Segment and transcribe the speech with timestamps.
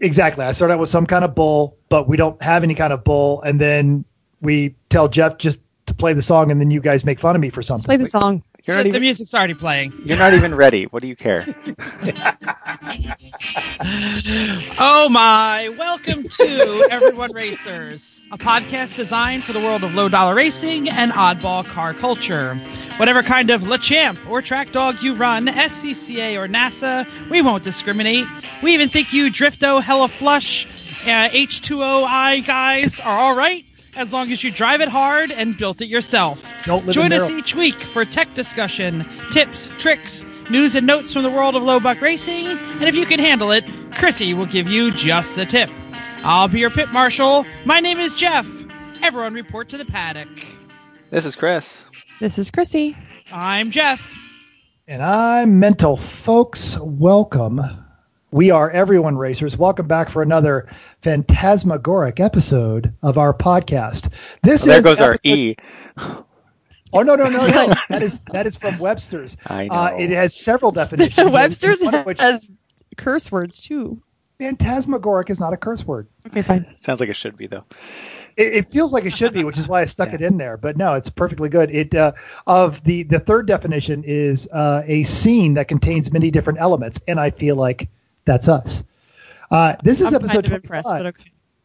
[0.00, 0.44] Exactly.
[0.44, 3.04] I start out with some kind of bull, but we don't have any kind of
[3.04, 4.04] bull, and then
[4.40, 7.40] we tell Jeff just to play the song, and then you guys make fun of
[7.40, 7.86] me for something.
[7.86, 8.42] Play the song.
[8.66, 9.92] You're not the even music's already playing.
[10.04, 10.84] you're not even ready.
[10.84, 11.46] What do you care?
[14.80, 15.68] Oh my!
[15.78, 21.12] Welcome to Everyone Racers, a podcast designed for the world of low dollar racing and
[21.12, 22.54] oddball car culture.
[22.96, 27.64] Whatever kind of Le Champ or track dog you run, SCCA or NASA, we won't
[27.64, 28.26] discriminate.
[28.62, 30.66] We even think you Drifto, Hella Flush,
[31.04, 33.64] uh, H2OI guys are all right
[33.98, 36.40] as long as you drive it hard and built it yourself.
[36.64, 41.12] Don't live Join in us each week for tech discussion, tips, tricks, news, and notes
[41.12, 42.46] from the world of low buck racing.
[42.46, 43.64] And if you can handle it,
[43.96, 45.68] Chrissy will give you just the tip.
[46.22, 47.44] I'll be your pit marshal.
[47.64, 48.46] My name is Jeff.
[49.02, 50.28] Everyone report to the paddock.
[51.10, 51.84] This is Chris.
[52.20, 52.96] This is Chrissy.
[53.32, 54.00] I'm Jeff.
[54.86, 56.78] And I'm mental, folks.
[56.78, 57.60] Welcome.
[58.30, 59.56] We are Everyone Racers.
[59.56, 60.68] Welcome back for another
[61.00, 64.12] phantasmagoric episode of our podcast.
[64.42, 65.56] This Oh, there is goes our E.
[66.90, 67.70] Oh no no no no!
[67.90, 69.36] that is that is from Webster's.
[69.46, 69.74] I know.
[69.74, 71.30] Uh, it has several definitions.
[71.30, 72.48] Webster's which has
[72.96, 74.02] curse words too.
[74.38, 76.08] phantasmagoric is not a curse word.
[76.28, 76.74] Okay, fine.
[76.78, 77.64] Sounds like it should be though.
[78.38, 80.56] It, it feels like it should be, which is why I stuck it in there.
[80.56, 81.70] But no, it's perfectly good.
[81.70, 82.12] It uh,
[82.46, 87.20] of the the third definition is uh, a scene that contains many different elements, and
[87.20, 87.90] I feel like
[88.28, 88.84] that's us.
[89.50, 91.14] Uh, this is I'm episode kind of impressed, 25.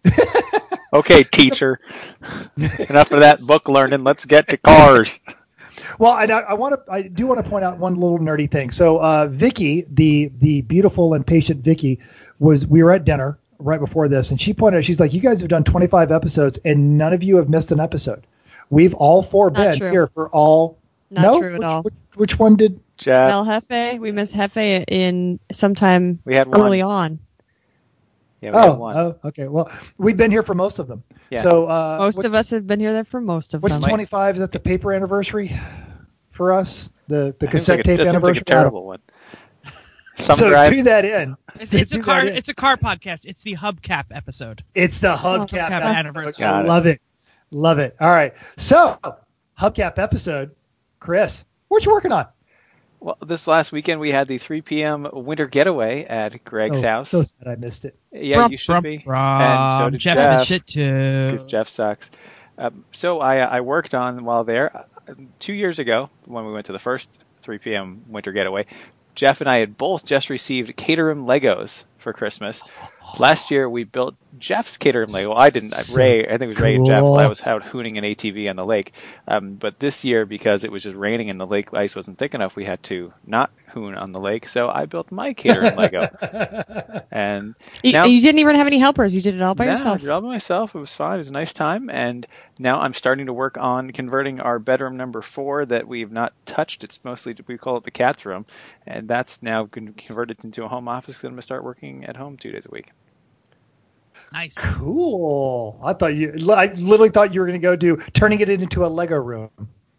[0.04, 0.60] but okay.
[0.94, 1.80] Okay, teacher.
[2.58, 4.04] Enough of that book learning.
[4.04, 5.20] Let's get to cars.
[5.98, 8.50] Well, and I, I want to, I do want to point out one little nerdy
[8.50, 8.72] thing.
[8.72, 12.00] So, uh, Vicky, the the beautiful and patient Vicky,
[12.40, 15.22] was we were at dinner right before this, and she pointed out, she's like, "You
[15.22, 18.26] guys have done 25 episodes, and none of you have missed an episode.
[18.70, 19.92] We've all four Not been true.
[19.92, 20.78] here for all.
[21.10, 21.82] Not no, true at which, all.
[21.82, 22.80] Which, which one did?
[22.98, 26.62] Jeff, El Jefe, we missed Jefe in sometime we had one.
[26.62, 27.20] early on.
[28.42, 28.98] Yeah, we had Oh, one.
[28.98, 29.48] oh, okay.
[29.48, 31.04] Well, we've been here for most of them.
[31.30, 31.42] Yeah.
[31.44, 33.84] So, uh, Most what- of us have been here there for most of what's them.
[33.84, 34.36] 25?
[34.36, 35.60] Is that the paper anniversary
[36.32, 36.90] for us?
[37.08, 38.34] The the cassette like a- tape anniversary.
[38.36, 39.00] Like a terrible one.
[40.20, 40.72] Some so drive.
[40.72, 42.26] to that end, It's, it's a car.
[42.26, 43.26] It's a car podcast.
[43.26, 44.64] It's the Hubcap episode.
[44.76, 45.96] It's the hubcap Hubcap episode.
[45.96, 46.42] anniversary.
[46.44, 46.68] Got I it.
[46.68, 47.02] love it.
[47.52, 47.96] Love it.
[48.00, 48.34] All right.
[48.58, 49.00] So,
[49.60, 50.52] hubcap episode.
[51.00, 52.28] Chris, what you working on?
[53.00, 55.08] Well, this last weekend we had the 3 p.m.
[55.12, 57.10] winter getaway at Greg's oh, house.
[57.10, 57.98] So sad I missed it.
[58.12, 59.04] yeah, you should be.
[59.06, 60.40] And so did Jeff, Jeff.
[60.40, 61.32] missed it too.
[61.32, 62.10] because Jeff sucks.
[62.58, 66.68] Um, so I, I worked on while there uh, two years ago when we went
[66.68, 67.10] to the first
[67.42, 68.04] 3 p.m.
[68.08, 68.68] winter getaway.
[69.16, 72.62] Jeff and I had both just received Caterham Legos for Christmas.
[73.20, 75.34] Last year we built Jeff's Caterham Lego.
[75.34, 75.74] I didn't.
[75.74, 77.04] I- Ray, I think it was Ray and Jeff.
[77.04, 78.94] I was out hooning an ATV on the lake.
[79.28, 82.34] Um, but this year, because it was just raining and the lake ice wasn't thick
[82.34, 84.48] enough, we had to not hoon on the lake.
[84.48, 86.08] So I built my Caterham Lego.
[87.12, 89.14] And You, now- you didn't even have any helpers.
[89.14, 89.96] You did it all by yeah, yourself.
[89.96, 90.76] I did it all by myself.
[90.76, 91.16] It was fine.
[91.16, 91.90] It was a nice time.
[91.90, 92.26] And
[92.60, 96.84] now I'm starting to work on converting our bedroom number four that we've not touched.
[96.84, 98.46] It's mostly, we call it the cat's room.
[98.88, 101.18] And that's now con- converted into a home office.
[101.18, 102.92] 'cause I'm going to start working at home two days a week.
[104.32, 104.56] Nice.
[104.56, 105.80] Cool.
[105.84, 106.34] I thought you.
[106.52, 109.50] I literally thought you were going to go do turning it into a Lego room.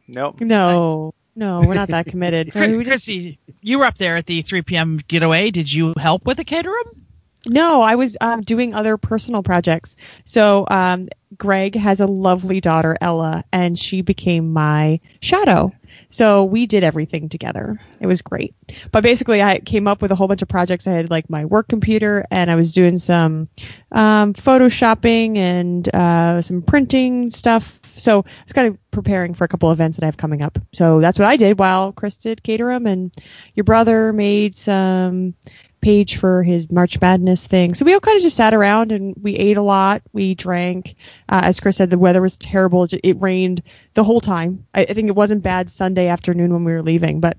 [0.09, 0.41] Nope.
[0.41, 2.53] No, no, we're not that committed.
[2.55, 5.01] I mean, just- Chrissy, you were up there at the 3 p.m.
[5.09, 5.51] getaway.
[5.51, 7.05] Did you help with the Caterham?
[7.47, 9.97] No, I was um, doing other personal projects.
[10.25, 15.73] So um, Greg has a lovely daughter, Ella, and she became my shadow.
[16.15, 17.81] So we did everything together.
[17.99, 18.55] It was great.
[18.93, 20.87] But basically, I came up with a whole bunch of projects.
[20.87, 23.49] I had like my work computer, and I was doing some
[23.91, 27.81] um, photoshopping and uh, some printing stuff.
[27.97, 30.57] So I was kind of preparing for a couple events that I have coming up.
[30.73, 33.13] So that's what I did while Chris did Caterham, and
[33.57, 35.35] your brother made some
[35.85, 37.75] page for his March Madness thing.
[37.75, 40.01] So we all kind of just sat around and we ate a lot.
[40.15, 40.95] We drank.
[41.29, 42.89] Uh, as Chris said, the weather was terrible.
[42.91, 43.63] It- rained
[43.93, 44.67] the whole time.
[44.75, 47.37] I, I think it wasn't bad Sunday afternoon when we were leaving, but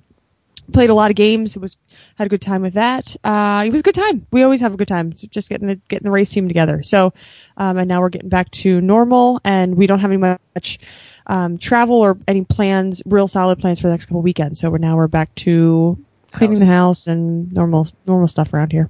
[0.72, 1.56] played a lot of games.
[1.56, 1.78] It was
[2.16, 3.16] had a good time with that.
[3.24, 4.26] Uh, it was a good time.
[4.32, 5.14] We always have a good time.
[5.14, 6.84] Just getting the getting the race team together.
[6.84, 7.14] So,
[7.58, 10.80] um, and now we're getting back to normal, and we don't have any much
[11.28, 14.60] um, travel or any plans, real solid plans for the next couple weekends.
[14.60, 15.98] So we're now we're back to
[16.36, 18.90] cleaning the house and normal normal stuff around here.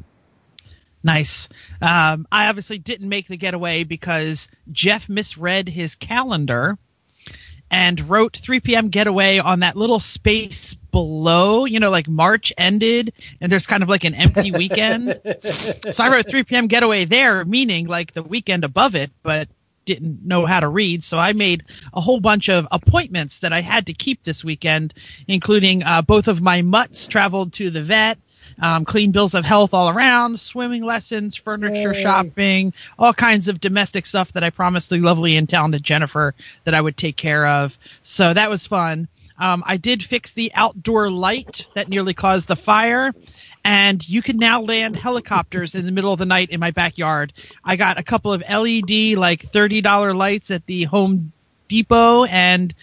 [1.03, 1.49] Nice.
[1.81, 6.79] Um, I obviously didn't make the getaway because Jeff misread his calendar
[7.69, 8.89] and wrote 3 p.m.
[8.89, 11.65] getaway on that little space below.
[11.65, 15.19] You know, like March ended and there's kind of like an empty weekend.
[15.91, 16.67] so I wrote 3 p.m.
[16.67, 19.47] getaway there, meaning like the weekend above it, but
[19.85, 21.03] didn't know how to read.
[21.03, 24.93] So I made a whole bunch of appointments that I had to keep this weekend,
[25.27, 28.17] including uh, both of my mutts traveled to the vet.
[28.59, 32.01] um, clean bills of health all around, swimming lessons, furniture Yay.
[32.01, 36.33] shopping, all kinds of domestic stuff that I promised the lovely and talented Jennifer
[36.63, 37.77] that I would take care of.
[38.03, 39.07] So that was fun.
[39.37, 43.13] Um, I did fix the outdoor light that nearly caused the fire,
[43.65, 47.33] and you can now land helicopters in the middle of the night in my backyard.
[47.63, 51.31] I got a couple of LED, like $30 lights at the Home
[51.67, 52.73] Depot, and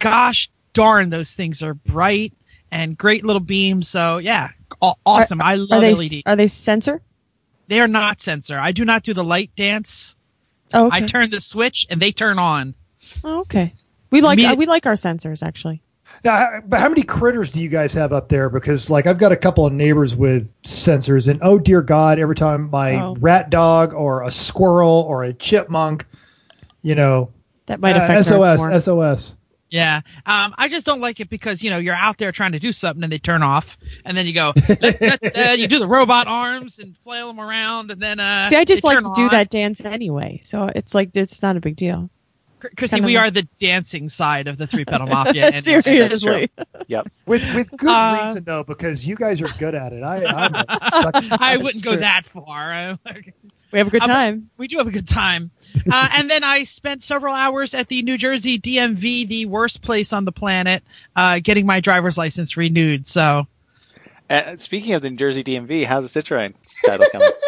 [0.00, 2.32] gosh darn, those things are bright
[2.72, 3.88] and great little beams.
[3.88, 4.50] So, yeah,
[4.82, 5.40] aw- awesome.
[5.40, 6.22] I love Are they LED.
[6.26, 7.00] are they sensor?
[7.68, 8.58] They are not sensor.
[8.58, 10.16] I do not do the light dance.
[10.74, 10.96] Oh, okay.
[10.96, 12.74] I turn the switch and they turn on.
[13.22, 13.72] oh, okay.
[14.10, 15.82] We like Me- uh, we like our sensors actually.
[16.24, 18.48] Now, but how many critters do you guys have up there?
[18.48, 22.34] Because like I've got a couple of neighbors with sensors, and oh dear God, every
[22.36, 23.16] time my Oh.
[23.20, 26.06] rat dog or a squirrel or a chipmunk,
[26.82, 27.30] you know,
[27.66, 28.70] That might uh, affect ours more.
[28.72, 29.36] SOS, SOS.
[29.70, 30.02] Yeah.
[30.24, 32.72] Um, I just don't like it because, you know, you're out there trying to do
[32.72, 33.76] something and they turn off.
[34.04, 37.40] And then you go, "Let- let- uh, you do the robot arms and flail them
[37.40, 37.90] around.
[37.90, 40.94] And then, uh, See, I just like turn to do that dance anyway, so it's
[40.94, 42.08] like it's not a big deal.
[42.76, 45.46] Chrissy, we are the dancing side of the three pedal mafia.
[45.50, 46.50] and- Seriously,
[46.88, 47.08] Yep.
[47.26, 50.02] With with good Uh, reason though, because you guys are good at it.
[50.02, 51.26] I I'm.
[51.40, 52.98] I wouldn't go that far.
[53.72, 54.50] we have a good Um, time.
[54.56, 55.50] we do have a good time.
[55.90, 60.12] Uh, and then I spent several hours at the New Jersey DMV, the worst place
[60.12, 60.82] on the planet,
[61.16, 63.08] uh, getting my driver's license renewed.
[63.08, 63.46] So
[64.30, 66.54] Uh, speaking of the New Jersey DMV, how's the Citroen
[66.86, 67.30] title coming?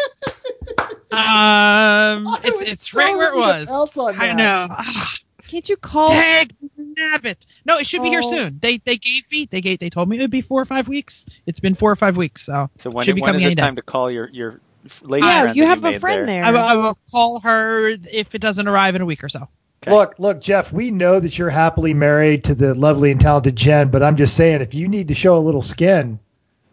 [1.11, 3.69] um, I it's it's so right where it was.
[4.17, 4.75] I know.
[5.47, 6.09] Can't you call?
[6.09, 7.37] Dang, nabbit.
[7.65, 8.29] No, it should be here Oh.
[8.29, 8.59] soon.
[8.61, 10.89] They they gave me they gave they told me it would be four or five
[10.89, 11.25] weeks.
[11.45, 12.41] It's been four or five weeks.
[12.43, 13.61] So So when, Should be when coming is any it day.
[13.61, 14.59] time to call your your
[15.01, 16.43] lady yeah, friend you that have a friend there.
[16.43, 19.47] I will, I will call her if it doesn't arrive in a week or so.
[19.83, 19.91] Okay.
[19.95, 20.73] Look, look, Jeff.
[20.73, 24.35] We know that you're happily married to the lovely and talented Jen, but I'm just
[24.35, 26.19] saying, if you need to show a little skin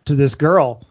[0.06, 0.84] to this girl,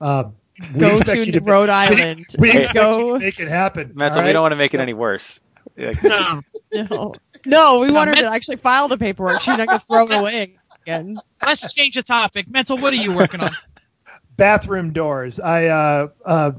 [0.00, 0.30] uh, we
[0.78, 2.26] Go to to Rhode we- Island.
[2.38, 2.58] We Hey.
[2.64, 3.18] expect you Go.
[3.18, 3.92] make it happen.
[3.94, 5.40] Mental, all we don't want to make it any worse.
[5.76, 6.42] Like, No.
[6.72, 7.14] No,
[7.46, 9.40] no, we No, want her to actually file the paperwork.
[9.40, 11.18] She's not going to throw it away again.
[11.44, 12.48] Let's change the topic.
[12.48, 13.54] Mental, what are you working on?
[14.36, 15.38] bathroom doors.
[15.40, 16.52] I uh, uh,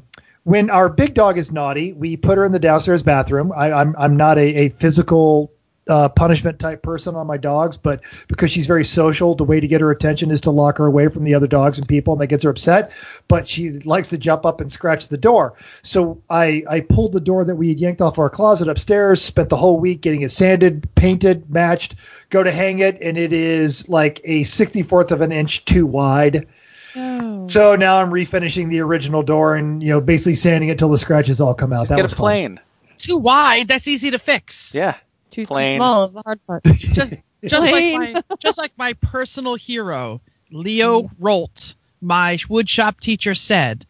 [0.43, 3.51] when our big dog is naughty, we put her in the downstairs bathroom.
[3.55, 5.51] I, I'm I'm not a, a physical
[5.87, 9.67] uh, punishment type person on my dogs, but because she's very social, the way to
[9.67, 12.21] get her attention is to lock her away from the other dogs and people, and
[12.21, 12.91] that gets her upset.
[13.27, 15.53] But she likes to jump up and scratch the door.
[15.83, 19.21] So I I pulled the door that we had yanked off our closet upstairs.
[19.21, 21.95] Spent the whole week getting it sanded, painted, matched.
[22.29, 26.47] Go to hang it, and it is like a 64th of an inch too wide.
[26.95, 27.47] Oh.
[27.47, 30.97] So now I'm refinishing the original door and you know basically sanding it till the
[30.97, 31.83] scratches all come out.
[31.83, 32.59] just that get was a fun.
[32.97, 33.67] Too wide.
[33.67, 34.73] That's easy to fix.
[34.73, 34.95] Yeah.
[35.29, 36.63] Too, too small is the hard part.
[36.65, 37.13] Just
[37.43, 40.21] just like my just like my personal hero,
[40.51, 41.09] Leo mm.
[41.19, 43.85] Rolt, my woodshop teacher said,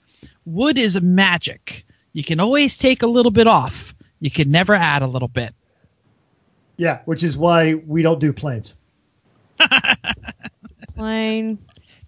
[0.45, 1.86] wood is magic.
[2.13, 3.95] You can always take a little bit off.
[4.19, 5.54] You can never add a little bit.
[6.75, 8.75] Yeah, which is why we don't do planes.
[10.95, 11.57] Plane.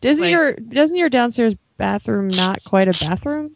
[0.02, 3.54] Doesn't Like- your doesn't your downstairs bathroom not quite a bathroom?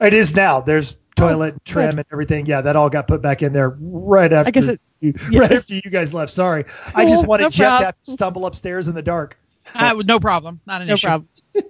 [0.00, 0.60] It is now.
[0.60, 1.64] There's toilet, good.
[1.64, 2.46] trim, and everything.
[2.46, 4.50] Yeah, that all got put back in there right after.
[4.52, 5.40] guess it- you, yeah.
[5.40, 6.32] right after you guys left.
[6.32, 6.64] Sorry,
[6.94, 9.36] I just wanted No Jeff to have to stumble upstairs in the dark.
[9.74, 10.60] Uh, no problem.
[10.66, 11.06] Not an No issue.
[11.06, 11.28] problem.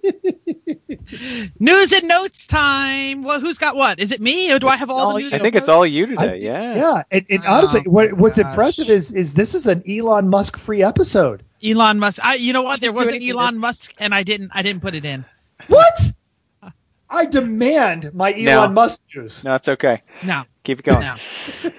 [1.61, 3.23] News and notes time.
[3.23, 3.99] Well, who's got what?
[4.01, 5.33] Is it me or do I have all All the news?
[5.35, 5.69] I think it's notes?
[5.69, 6.39] all you I- today.
[6.45, 6.75] yeah.
[6.75, 8.47] Yeah, and, and Oh, honestly, what, what's gosh.
[8.51, 11.43] impressive is is this is an Elon Musk free episode.
[11.63, 12.25] Elon Musk.
[12.25, 12.81] I, you know what?
[12.81, 14.51] There was an Elon Musk, and I didn't.
[14.55, 15.25] I didn't put it in.
[15.69, 16.01] What?
[17.13, 18.69] I demand my Elon No.
[18.71, 19.45] Musk news.
[19.45, 20.03] No, it's okay.
[20.25, 20.45] No.
[20.65, 21.01] Keep it going.
[21.01, 21.17] No.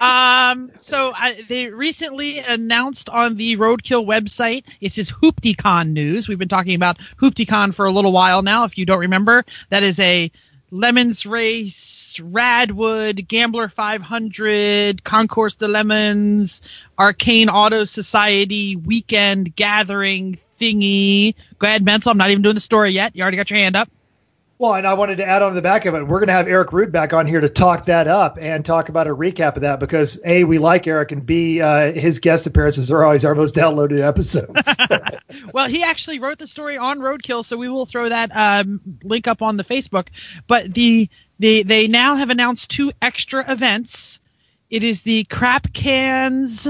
[0.00, 4.62] um, so I, they recently announced on the Roadkill website.
[4.80, 6.28] It says HooptyCon news.
[6.28, 8.64] We've been talking about HooptyCon for a little while now.
[8.64, 10.30] If you don't remember, that is a
[10.70, 16.62] Lemons Race, Radwood, Gambler 500, Concourse de Lemons,
[16.96, 21.34] Arcane Auto Society weekend gathering thingy.
[21.58, 22.12] Go ahead, Mental.
[22.12, 23.16] I'm not even doing the story yet.
[23.16, 23.88] You already got your hand up.
[24.56, 26.06] Well, and I wanted to add on to the back of it.
[26.06, 28.88] We're going to have Eric Rood back on here to talk that up and talk
[28.88, 32.46] about a recap of that because a we like Eric and b uh, his guest
[32.46, 34.68] appearances are always our most downloaded episodes.
[35.52, 39.26] Well, he actually wrote the story on Roadkill, so we will throw that um, link
[39.26, 40.08] up on the Facebook.
[40.46, 41.08] But the
[41.38, 44.20] the they now have announced two extra events.
[44.70, 46.68] It is the Crap Cannes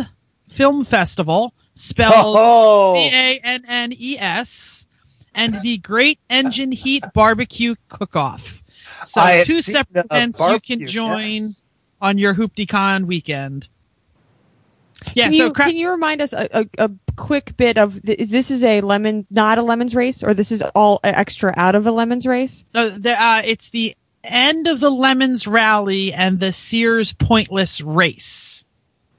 [0.48, 4.86] Film Festival, spelled oh, C A N N E S,
[5.34, 8.62] and the Great Engine Heat Barbecue Cook-Off.
[9.06, 11.64] So I two separate the events you can join yes.
[12.00, 13.68] on your HooptyCon weekend.
[15.12, 15.24] Yeah.
[15.24, 18.18] Can so you cra- can you remind us a, a, a quick bit of th-
[18.18, 21.74] is this is a lemon not a lemons race or this is all extra out
[21.74, 22.64] of a lemons race?
[22.72, 28.63] no, the, uh, it's the end of the Lemons Rally and the Sears Pointless Race.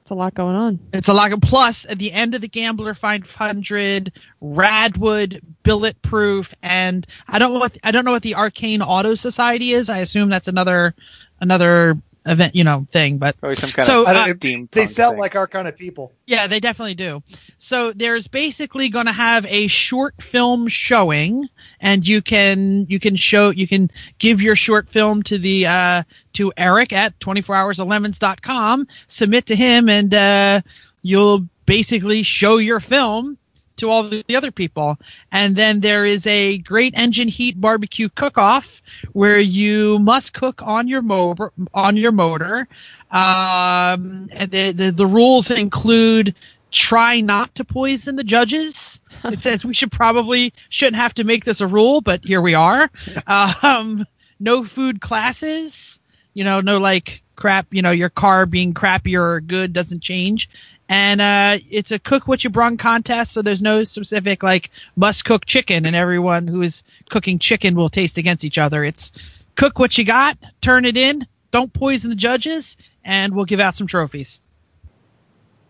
[0.06, 0.78] It's a lot going on.
[0.92, 1.32] It's a lot.
[1.32, 7.58] Of, plus, at the end of the Gambler 500, Radwood, Bulletproof, and I don't know
[7.58, 9.90] what I don't know what the Arcane Auto Society is.
[9.90, 10.94] I assume that's another
[11.40, 13.18] another event, you know, thing.
[13.18, 14.34] But Probably some kind So, of uh,
[14.70, 15.18] they sound thing.
[15.20, 16.12] like our kind of people.
[16.26, 17.22] Yeah, they definitely do.
[17.58, 21.48] So there's basically going to have a short film showing,
[21.80, 26.02] and you can you can show you can give your short film to the uh,
[26.34, 30.60] to Eric at 24hoursoflemons.com, submit to him, and uh,
[31.02, 33.38] you'll basically show your film
[33.76, 34.98] to all the other people.
[35.30, 40.88] And then there is a great engine heat barbecue cook-off where you must cook on
[40.88, 42.68] your motor on your motor.
[43.10, 46.34] Um, and the, the the rules include
[46.70, 49.00] try not to poison the judges.
[49.24, 52.54] It says we should probably shouldn't have to make this a rule, but here we
[52.54, 52.90] are.
[53.26, 54.06] Um,
[54.38, 56.00] no food classes.
[56.34, 57.66] You know, no like crap.
[57.72, 60.50] You know, your car being crappy or good doesn't change.
[60.88, 65.24] And uh, it's a cook what you brung contest, so there's no specific like must
[65.24, 68.84] cook chicken, and everyone who is cooking chicken will taste against each other.
[68.84, 69.10] It's
[69.56, 73.76] cook what you got, turn it in, don't poison the judges, and we'll give out
[73.76, 74.40] some trophies.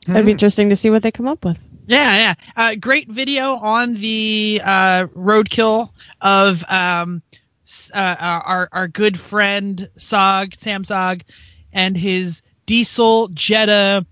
[0.06, 1.58] It'd be interesting to see what they come up with.
[1.86, 2.34] Yeah, yeah.
[2.56, 7.22] Uh, great video on the uh, roadkill of um,
[7.94, 11.22] uh, our our good friend Sog Sam Sog
[11.72, 14.04] and his diesel Jetta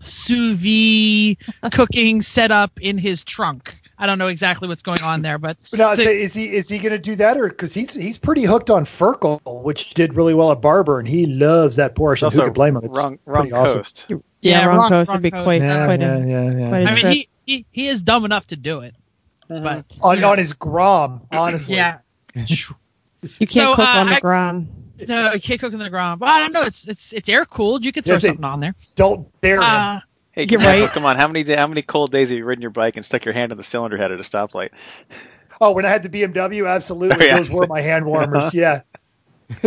[0.00, 1.36] sous vide
[1.72, 3.74] cooking setup in his trunk.
[4.00, 6.68] I don't know exactly what's going on there, but But now, So- is he is
[6.68, 10.14] he going to do that, or because he's he's pretty hooked on Ferkel, which did
[10.14, 12.26] really well at Barber, and he loves that Porsche.
[12.26, 12.84] and Who could blame him?
[12.84, 13.82] It's wrong, wrong pretty awesome.
[13.82, 14.04] coast.
[14.40, 16.68] Yeah, wrong, wrong- coast would be quite, Yeah, quite yeah, a, yeah, yeah.
[16.68, 18.94] quite a I mean he, he he is dumb enough to do it.
[19.48, 21.74] But on, you on his Grom, honestly.
[21.74, 21.98] yeah.
[22.34, 22.46] you
[23.38, 24.68] can't so, cook uh, on the I- ground.
[25.06, 26.20] No, you can't cook in the ground.
[26.20, 26.62] Well, I don't know.
[26.62, 27.84] It's it's it's air cooled.
[27.84, 28.74] You could throw Yes, it- something on there.
[28.96, 29.60] Don't dare.
[29.60, 30.00] Uh,
[30.32, 30.90] Hey, You're Michael, right.
[30.92, 33.04] Come on, how many da- how many cold days have you ridden your bike and
[33.04, 34.68] stuck your hand in the cylinder head at a stoplight?
[35.60, 37.36] oh, when I had the BMW, absolutely, Oh, yeah.
[37.38, 38.54] those were my hand warmers.
[38.54, 38.82] Yeah.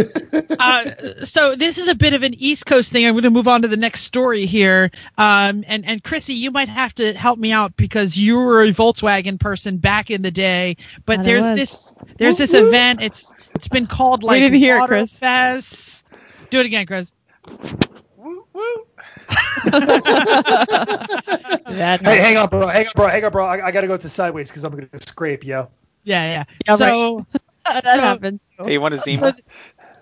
[0.59, 3.05] uh, so this is a bit of an East Coast thing.
[3.05, 4.91] I'm going to move on to the next story here.
[5.17, 8.71] Um, and and Chrissy, you might have to help me out because you were a
[8.71, 10.77] Volkswagen person back in the day.
[11.05, 13.01] But That there's this there's this event.
[13.01, 15.19] It's it's been called like didn't hear it, Chris.
[15.19, 16.03] Waterfest.
[16.51, 17.11] Do it again, Chris.
[18.17, 18.85] Woo, woo.
[21.71, 22.67] That, Hey, hang on, bro.
[22.67, 23.07] Hang on, bro.
[23.07, 23.45] Hang on, bro.
[23.45, 25.69] I, I got to go to sideways because I'm going to scrape, yo.
[26.03, 26.43] Yeah, yeah.
[26.67, 27.25] Yeah, so
[27.65, 28.39] that so- happened.
[28.57, 29.33] Hey, you want a So Zima?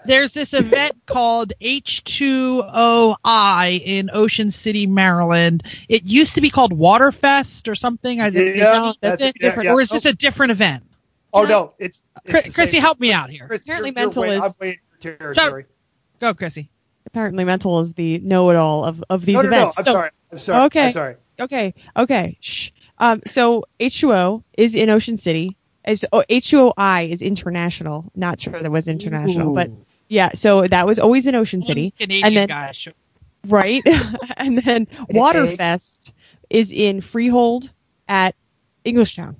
[0.09, 5.63] There's this event called H2OI in Ocean City, Maryland.
[5.87, 8.19] It used to be called Waterfest or something.
[8.19, 9.35] I Yeah, that's that's- it.
[9.39, 9.71] yeah, yeah.
[9.71, 10.83] Or is this a different event?
[11.31, 13.45] Oh no, it's, it's Chris, Chrissy, help me out here.
[13.47, 14.97] Chris, Apparently you're, you're mental way- is- I'm waiting for
[15.33, 15.65] territory.
[16.19, 16.69] Go, Chrissy.
[17.05, 19.55] Apparently, mental is the know-it-all of, of these No, no, no.
[19.57, 19.77] events.
[19.79, 20.09] I'm So- sorry.
[20.31, 20.63] I'm sorry.
[20.65, 20.87] Okay.
[20.87, 21.15] I'm sorry.
[21.39, 22.37] Okay, okay.
[22.41, 22.71] Shh.
[22.97, 25.55] Um, so H2O is in Ocean City.
[25.85, 28.11] It's, oh, H2OI is international.
[28.15, 29.71] Not sure that was international, but
[30.09, 30.31] yeah.
[30.33, 32.71] So that was always in Ocean City, Canadian and then- guy.
[32.73, 32.93] Sure.
[33.47, 33.81] right?
[34.37, 35.97] and then Waterfest
[36.49, 37.71] is in Freehold
[38.09, 38.35] at
[38.85, 39.35] Englishtown.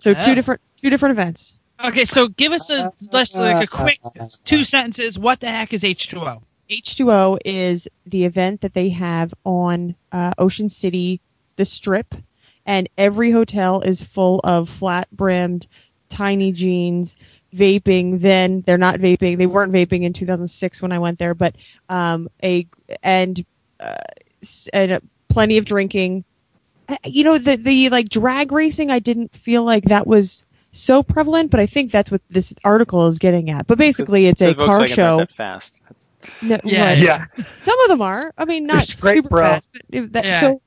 [0.00, 0.24] So Oh.
[0.24, 1.56] two different two different events.
[1.82, 4.00] Okay, so give us a let's like a quick
[4.44, 5.18] two sentences.
[5.18, 6.42] What the heck is H2O?
[6.70, 11.20] H2O is the event that they have on uh, Ocean City,
[11.56, 12.14] the Strip,
[12.64, 15.66] and every hotel is full of flat brimmed,
[16.08, 17.16] tiny jeans,
[17.54, 18.20] vaping.
[18.20, 19.38] Then they're not vaping.
[19.38, 21.54] They weren't vaping in 2006 when I went there, but
[21.88, 22.66] um, a
[23.02, 23.44] and
[23.80, 23.94] uh,
[24.72, 26.24] and uh, plenty of drinking.
[26.88, 28.90] Uh, You know the the like drag racing.
[28.90, 33.06] I didn't feel like that was so prevalent, but I think that's what this article
[33.06, 33.66] is getting at.
[33.66, 35.18] But basically, it's a car Volkswagens show.
[35.18, 35.80] That fast.
[35.84, 36.10] That's-
[36.42, 36.98] No, Yeah, right.
[36.98, 37.26] Yeah.
[37.64, 38.32] Some of them are.
[38.36, 39.42] I mean, not scrape, super bro.
[39.42, 39.68] fast.
[39.90, 40.40] But that, Yeah.
[40.40, 40.60] So,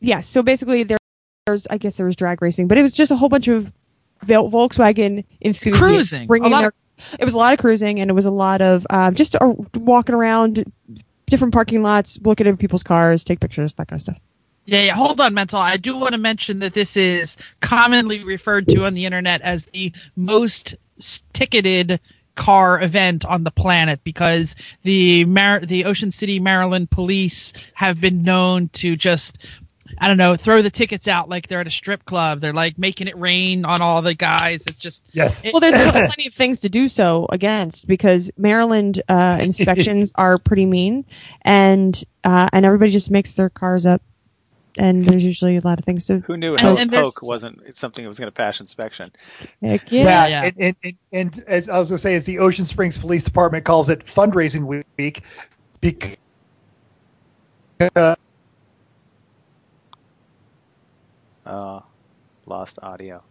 [0.00, 0.20] yeah.
[0.20, 0.98] So basically, there,
[1.46, 3.64] there's I guess there was drag racing, but it was just a whole bunch of
[3.64, 3.72] Vol-
[4.26, 6.26] Volkswagen enthusiasts Cruising.
[6.26, 6.68] bringing A lot their.
[6.68, 6.74] of-
[7.18, 9.54] it was a lot of cruising, and it was a lot of um, just uh,
[9.74, 10.70] walking around
[11.26, 14.18] different parking lots, looking at people's cars, take pictures, that kind of stuff.
[14.66, 14.94] Yeah, yeah.
[14.94, 15.58] Hold on, mental.
[15.58, 19.64] I do want to mention that this is commonly referred to on the internet as
[19.66, 20.76] the most
[21.32, 22.00] ticketed
[22.34, 28.22] car event on the planet because the Mar- the Ocean City, Maryland police have been
[28.22, 29.38] known to just
[29.98, 32.40] I don't know, throw the tickets out like they're at a strip club.
[32.40, 34.66] They're like making it rain on all the guys.
[34.66, 35.42] It's just Yes.
[35.44, 40.38] It- Well, there's plenty of things to do so against because Maryland uh, inspections are
[40.38, 41.04] pretty mean,
[41.42, 44.02] and uh, and everybody just makes their cars up
[44.78, 46.20] and there's usually a lot of things to.
[46.20, 49.10] Who knew And- Hell's and there's- wasn't something that was going to pass inspection?
[49.60, 50.04] Heck yeah.
[50.04, 50.42] That, Yeah.
[50.44, 50.96] And, and, and,
[51.36, 54.06] and as I was going to say, as the Ocean Springs Police Department calls it,
[54.06, 54.64] fundraising
[54.96, 55.22] week,
[55.80, 56.16] because
[57.96, 58.14] Uh,
[61.50, 61.82] Oh,
[62.46, 63.22] lost audio.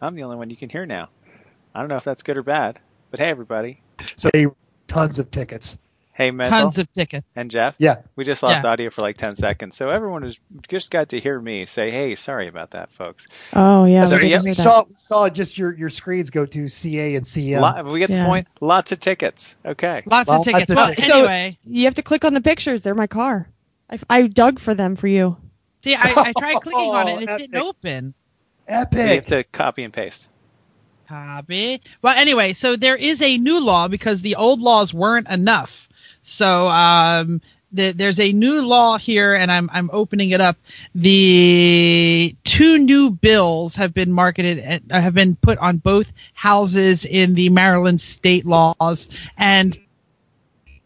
[0.00, 1.08] I'm the only one you can hear now.
[1.74, 2.78] I don't know if that's good or bad,
[3.10, 3.80] but hey, everybody.
[4.16, 4.30] so
[4.88, 5.78] tons of tickets.
[6.14, 7.38] Hey, Mental Tons of tickets.
[7.38, 7.74] and Jeff.
[7.78, 8.02] Yeah.
[8.16, 8.70] We just lost Yeah.
[8.70, 12.16] audio for like 10 seconds, so everyone who's just got to hear me say, "Hey,
[12.16, 14.04] sorry about that, folks." Oh yeah.
[14.04, 17.24] So, we yeah, we saw we saw just your, your screens go to CA and
[17.24, 17.60] CM.
[17.62, 18.46] Lo- we get the point.
[18.60, 19.56] Lots of tickets.
[19.64, 20.02] Okay.
[20.04, 20.70] Lots Lots of tickets.
[20.70, 21.08] of well, tickets.
[21.08, 22.82] So- anyway, You have to click on the pictures.
[22.82, 23.48] They're my car.
[23.88, 25.36] I, I dug for them for you.
[25.82, 27.50] See, I, I tried clicking on it and it Epic.
[27.50, 28.14] didn't open.
[28.68, 28.98] Epic.
[28.98, 30.26] You have to copy and paste.
[31.08, 31.82] Copy.
[32.00, 35.88] Well, anyway, so there is a new law because the old laws weren't enough.
[36.22, 40.56] So um, the, there's a new law here, and I'm I'm opening it up.
[40.94, 47.04] The two new bills have been marketed, at, uh, have been put on both houses
[47.04, 49.78] in the Maryland state laws, and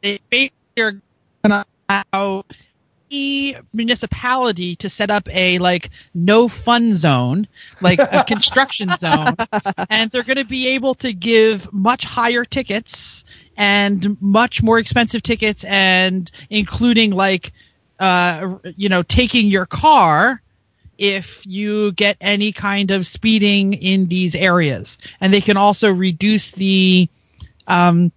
[0.02, 1.02] they basically are going
[1.50, 2.44] to allow
[3.10, 7.46] any municipality to set up a like no fun zone,
[7.80, 9.36] like a construction zone,
[9.88, 13.24] and they're going to be able to give much higher tickets
[13.56, 17.52] and much more expensive tickets, and including like,
[17.98, 20.42] uh, you know, taking your car
[20.98, 26.52] if you get any kind of speeding in these areas, and they can also reduce
[26.52, 27.08] the
[27.66, 28.12] um,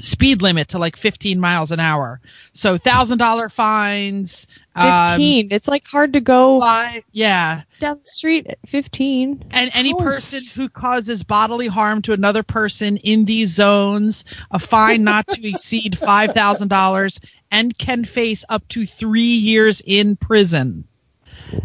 [0.00, 2.20] speed limit to like 15 miles an hour.
[2.52, 4.46] So thousand dollar fines.
[4.74, 5.48] um, Fifteen.
[5.50, 9.44] it's like hard to go fi- yeah, down the street at fifteen.
[9.50, 15.04] and any person who causes bodily harm to another person in these zones, a fine
[15.04, 17.20] not to exceed five thousand dollars,
[17.50, 20.84] and can face up to three years in prison.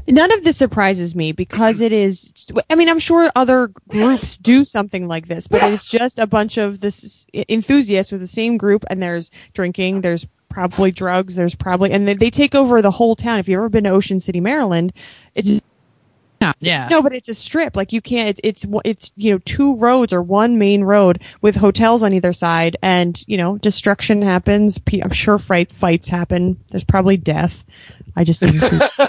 [0.07, 2.51] None of this surprises me because it is.
[2.69, 6.57] I mean, I'm sure other groups do something like this, but it's just a bunch
[6.57, 11.91] of this enthusiasts with the same group, and there's drinking, there's probably drugs, there's probably,
[11.91, 13.39] and they, they take over the whole town.
[13.39, 14.93] If you've ever been to Ocean City, Maryland,
[15.35, 15.61] it's
[16.59, 16.87] Yeah.
[16.89, 17.75] no, but it's a strip.
[17.75, 18.29] Like you can't.
[18.29, 22.31] It, it's it's you know two roads or one main road with hotels on either
[22.31, 24.79] side, and you know destruction happens.
[25.01, 26.59] I'm sure fight fights happen.
[26.69, 27.63] There's probably death.
[28.17, 28.77] I just didn't see.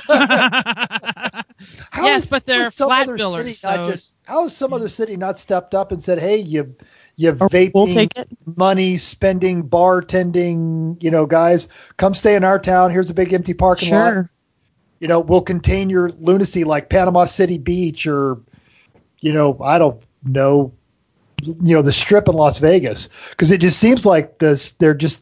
[1.91, 4.17] How Yes, is- but they're how is some flat other billers, city not so- just-
[4.25, 6.77] how has some other city not stepped up and said, "Hey, you,
[7.17, 8.29] you oh, Or vaping, we'll take it.
[8.45, 12.93] money spending, bartending, you know, guys, come stay in our town.
[12.93, 14.27] Here's a big empty parking lot.
[15.01, 18.39] You know, we'll contain your lunacy like Panama City Beach or,
[19.21, 20.73] you know, I don't know,
[21.43, 24.73] you know, the Strip in Las Vegas because it just seems like this.
[24.73, 25.21] They're just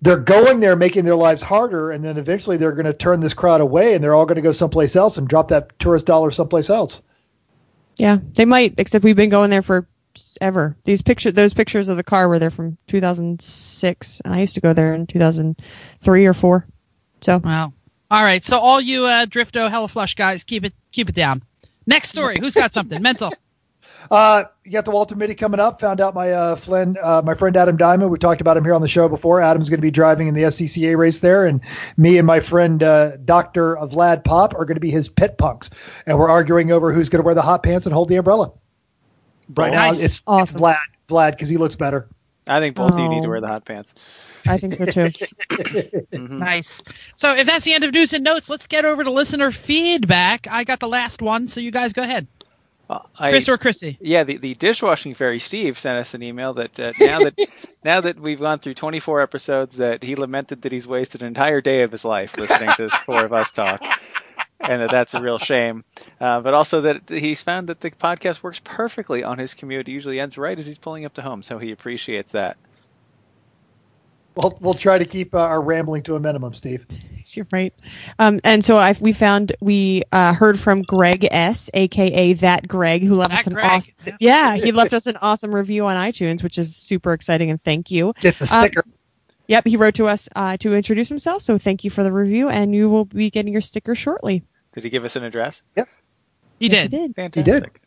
[0.00, 3.34] they're going there, making their lives harder, and then eventually they're going to turn this
[3.34, 6.30] crowd away, and they're all going to go someplace else and drop that tourist dollar
[6.30, 7.02] someplace else.
[7.96, 8.74] Yeah, they might.
[8.78, 9.88] Except we've been going there for
[10.40, 10.76] ever.
[10.84, 14.60] These picture, those pictures of the car were there from 2006, and I used to
[14.60, 16.66] go there in 2003 or four.
[17.20, 17.72] So Wow.
[18.10, 18.44] All right.
[18.44, 21.42] So all you uh, Drifto Hella Flush guys, keep it keep it down.
[21.86, 22.38] Next story.
[22.38, 23.32] Who's got something mental?
[24.10, 25.80] Uh, you got the Walter Mitty coming up.
[25.80, 28.10] Found out my uh, friend, uh, my friend Adam Diamond.
[28.10, 29.40] We talked about him here on the show before.
[29.42, 31.60] Adam's going to be driving in the SCCA race there, and
[31.96, 35.70] me and my friend uh, Doctor Vlad Pop are going to be his pit punks,
[36.06, 38.52] and we're arguing over who's going to wear the hot pants and hold the umbrella.
[39.54, 39.96] Right now, Nice.
[40.02, 40.60] it's, it's Awesome.
[40.60, 40.76] Vlad,
[41.08, 42.08] Vlad, because he looks better.
[42.46, 43.30] I think both of you need to Oh.
[43.30, 43.94] wear the hot pants.
[44.46, 45.10] I think so too.
[45.50, 46.30] Mhm.
[46.38, 46.82] Nice.
[47.16, 50.46] So if that's the end of news and notes, let's get over to listener feedback.
[50.50, 52.26] I got the last one, so you guys go ahead.
[52.90, 53.98] I, Chris or Chrissy?
[54.00, 57.38] yeah, the, the dishwashing fairy Steve sent us an email that uh, now that
[57.84, 61.60] now that we've gone through 24 episodes, that he lamented that he's wasted an entire
[61.60, 63.82] day of his life listening to the four of us talk,
[64.60, 65.84] and that that's a real shame.
[66.18, 69.88] Uh, but also that he's found that the podcast works perfectly on his commute.
[69.88, 72.56] It usually ends right as he's pulling up to home, so he appreciates that.
[74.40, 76.86] We'll, we'll try to keep uh, our rambling to a minimum, Steve.
[77.32, 77.74] You're right.
[78.18, 83.02] Um, and so I we found we uh, heard from Greg S, aka that Greg,
[83.02, 83.66] who left That us an Greg.
[83.66, 83.94] awesome.
[84.20, 87.90] Yeah, he left us an awesome review on iTunes, which is super exciting, and thank
[87.90, 88.14] you.
[88.20, 88.84] Get the Um, sticker.
[89.48, 92.48] Yep, he wrote to us uh, to introduce himself, so thank you for the review,
[92.48, 94.42] and you will be getting your sticker shortly.
[94.74, 95.62] Did he give us an address?
[95.76, 95.98] yes,
[96.60, 96.92] He Yes, did.
[96.92, 97.14] He did.
[97.16, 97.80] Fantastic.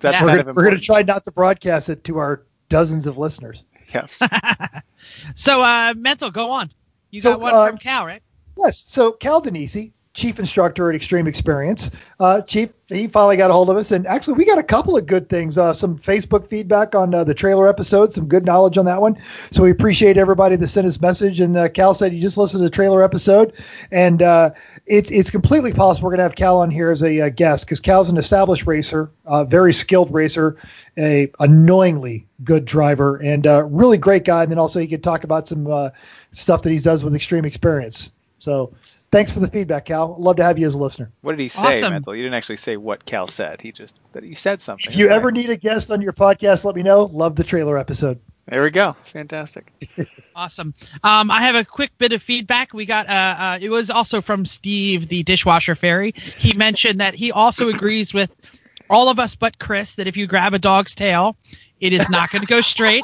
[0.00, 0.24] That's Yeah.
[0.24, 3.64] we're gonna, we're going to try not to broadcast it to our dozens of listeners.
[3.92, 4.20] Yes.
[5.36, 6.72] So uh, mental, go on.
[7.10, 8.22] You So, got one uh, from Cal, right?
[8.56, 8.84] Yes.
[8.86, 11.90] So Cal Denisi, chief instructor at Extreme Experience.
[12.18, 14.96] Uh, chief, he finally got a hold of us, and actually, we got a couple
[14.96, 15.56] of good things.
[15.56, 19.16] Uh, some Facebook feedback on uh, the trailer episode, some good knowledge on that one.
[19.52, 21.40] So we appreciate everybody that sent us message.
[21.40, 23.52] And uh, Cal said you just listened to the trailer episode,
[23.92, 24.50] and uh,
[24.86, 27.64] it's it's completely possible we're going to have Cal on here as a uh, guest
[27.64, 30.56] because Cal's an established racer, uh, very skilled racer,
[30.98, 34.42] a annoyingly good driver, and uh, really great guy.
[34.42, 35.92] And then also he could talk about some
[36.32, 38.10] stuff that he does with Extreme Experience.
[38.40, 38.72] So
[39.12, 40.16] thanks for the feedback, Cal.
[40.18, 41.10] Love to have you as a listener.
[41.22, 41.92] What did he say, Awesome.
[41.92, 42.14] Mental?
[42.14, 43.60] You didn't actually say what Cal said.
[43.60, 44.90] He just that he said something.
[44.92, 45.16] If you Right.
[45.16, 47.04] ever need a guest on your podcast, let me know.
[47.04, 48.20] Love the trailer episode.
[48.46, 48.96] there we go.
[49.04, 49.72] Fantastic.
[50.32, 50.72] Awesome.
[51.02, 52.72] Um, I have a quick bit of feedback.
[52.72, 56.12] We got uh, uh, it was also from Steve, the dishwasher fairy.
[56.38, 58.34] He mentioned that he also agrees with
[58.88, 61.36] all of us but Chris that if you grab a dog's tail,
[61.80, 63.02] it is not going to go straight.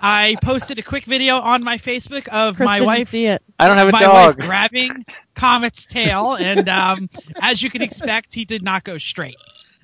[0.00, 3.42] I posted a quick video on my Facebook of Chris my didn't wife see it.
[3.58, 4.38] I don't have a my dog.
[4.38, 7.10] wife grabbing Comet's tail, and um,
[7.40, 9.36] as you can expect, he did not go straight.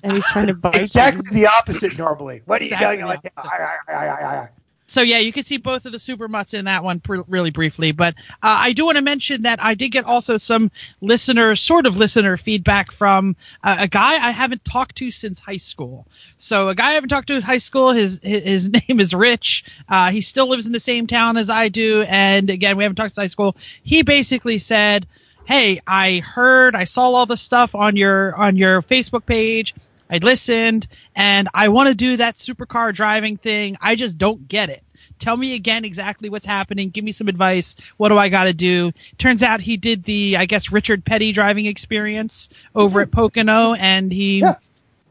[0.03, 0.75] And he's trying to bite.
[0.75, 0.81] him.
[0.81, 2.41] Exactly the opposite normally.
[2.45, 4.49] What are you Exactly doing?
[4.89, 7.51] So yeah, you can see both of the super mutts in that one pr- really
[7.51, 7.91] briefly.
[7.91, 11.85] But uh, I do want to mention that I did get also some listener, sort
[11.85, 16.07] of listener feedback from uh, a guy I haven't talked to since high school.
[16.37, 17.91] So a guy I haven't talked to since high school.
[17.91, 19.65] His his, his name is Rich.
[19.87, 22.95] Uh, he still lives in the same town as I do, and again, we haven't
[22.95, 23.55] talked since high school.
[23.83, 25.05] He basically said,
[25.45, 29.75] "Hey, I heard, I saw all the stuff on your on your Facebook page."
[30.09, 33.77] I listened and I want to do that supercar driving thing.
[33.81, 34.83] I just don't get it.
[35.19, 36.89] Tell me again exactly what's happening.
[36.91, 37.75] Give me some advice.
[37.97, 38.93] What do I got to do?
[39.17, 44.13] Turns out he did the, I guess, Richard Petty driving experience over at Pocono, and
[44.13, 44.55] he Yeah.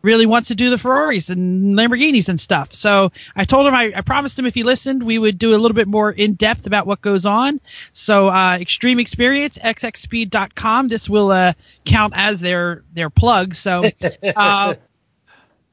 [0.00, 2.72] really wants to do the Ferraris and Lamborghinis and stuff.
[2.72, 5.58] So I told him, I, I promised him if he listened, we would do a
[5.58, 7.60] little bit more in depth about what goes on.
[7.92, 10.88] So uh, Extreme Experience, xxspeed.com.
[10.88, 11.52] This will uh,
[11.84, 13.54] count as their their plug.
[13.54, 13.90] So.
[14.34, 14.74] Uh,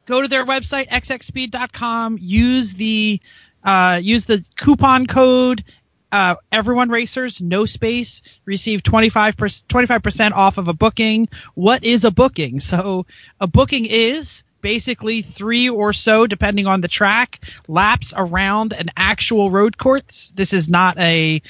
[0.06, 3.20] go to their website xxspeed.com use the
[3.64, 5.64] uh, use the coupon code
[6.12, 11.28] uh, everyone racers no space receive 25 percent off of a booking.
[11.56, 12.62] What is a booking?
[12.62, 13.06] So
[13.42, 19.52] a booking is basically three or so depending on the track laps around an actual
[19.52, 20.32] road course.
[20.34, 21.42] This is not a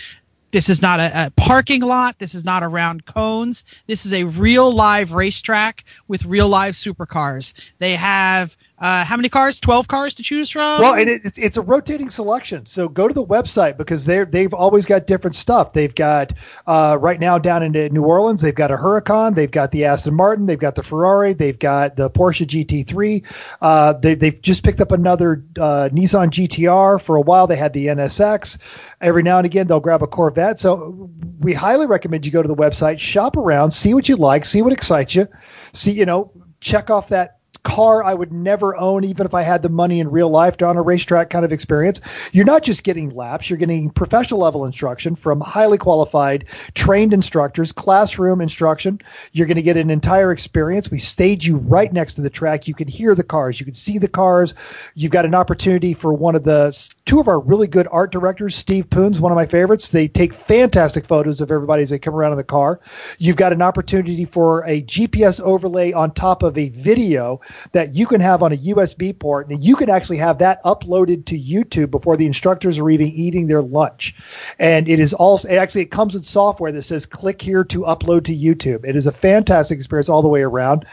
[0.56, 2.18] this is not a, a parking lot.
[2.18, 3.66] This is not around cones.
[3.88, 7.54] This is a real live racetrack with real live supercars.
[7.80, 9.62] They have uh, how many cars?
[9.62, 10.82] Twelve cars to choose from.
[10.82, 12.66] Well, and it, it's it's a rotating selection.
[12.66, 15.72] So go to the website because they they've always got different stuff.
[15.72, 16.34] They've got
[16.68, 20.14] uh, right now down in New Orleans, they've got a Huracan, they've got the Aston
[20.14, 23.24] Martin, they've got the Ferrari, they've got the Porsche GT3.
[23.62, 27.02] Uh, they they've just picked up another uh, Nissan GTR.
[27.02, 28.58] For a while, they had the NSX.
[29.00, 30.60] Every now and again, they'll grab a Corvette.
[30.60, 31.10] So
[31.40, 34.62] we highly recommend you go to the website, shop around, see what you like, see
[34.62, 35.30] what excites you,
[35.72, 39.64] see you know, check off that car I would never own, even if I had
[39.64, 42.00] the money in real life to on a racetrack kind of experience.
[42.32, 47.72] You're not just getting laps, you're getting professional level instruction from highly qualified, trained instructors,
[47.72, 49.02] classroom instruction.
[49.34, 50.92] You're going to get an entire experience.
[50.92, 52.68] We stage you right next to the track.
[52.68, 54.54] You can hear the cars, you can see the cars.
[54.94, 56.72] You've got an opportunity for one of the
[57.06, 59.90] two of our really good art directors, Steve Poons, one of my favorites.
[59.90, 62.80] They take fantastic photos of everybody as they come around in the car.
[63.20, 67.42] You've got an opportunity for a GPS overlay on top of a video
[67.74, 71.26] that you can have on a USB port, and you can actually have that uploaded
[71.26, 74.16] to YouTube before the instructors are even eating their lunch.
[74.58, 78.26] And it is also actually it comes with software that says click here to upload
[78.26, 78.84] to YouTube.
[78.84, 80.86] It is a fantastic experience all the way around.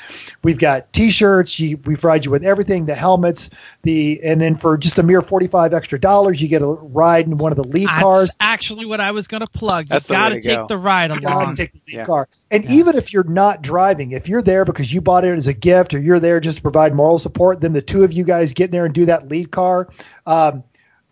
[0.42, 1.58] We've got T-shirts.
[1.58, 3.48] You, we provide you with everything, the helmets,
[3.82, 7.36] the and then for just a mere forty-five extra dollars, you get a ride in
[7.36, 8.28] one of the lead cars.
[8.28, 8.36] That's cars.
[8.40, 9.86] actually what I was going to plug.
[9.86, 10.66] You That's got to to take go.
[10.68, 11.56] the ride You along.
[11.56, 12.04] take the lead Yeah.
[12.04, 12.28] car.
[12.50, 12.72] And Yeah.
[12.72, 15.94] even if you're not driving, if you're there because you bought it as a gift
[15.94, 18.66] or you're there just to provide moral support, then the two of you guys get
[18.66, 19.88] in there and do that lead car.
[20.26, 20.62] Um,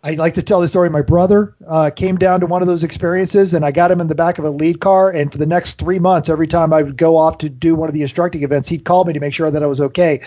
[0.03, 0.89] I like to tell the story.
[0.89, 4.07] My brother uh, came down to one of those experiences, and I got him in
[4.07, 5.11] the back of a lead car.
[5.11, 7.87] And for the next three months, every time I would go off to do one
[7.87, 10.21] of the instructing events, he'd call me to make sure that I was okay.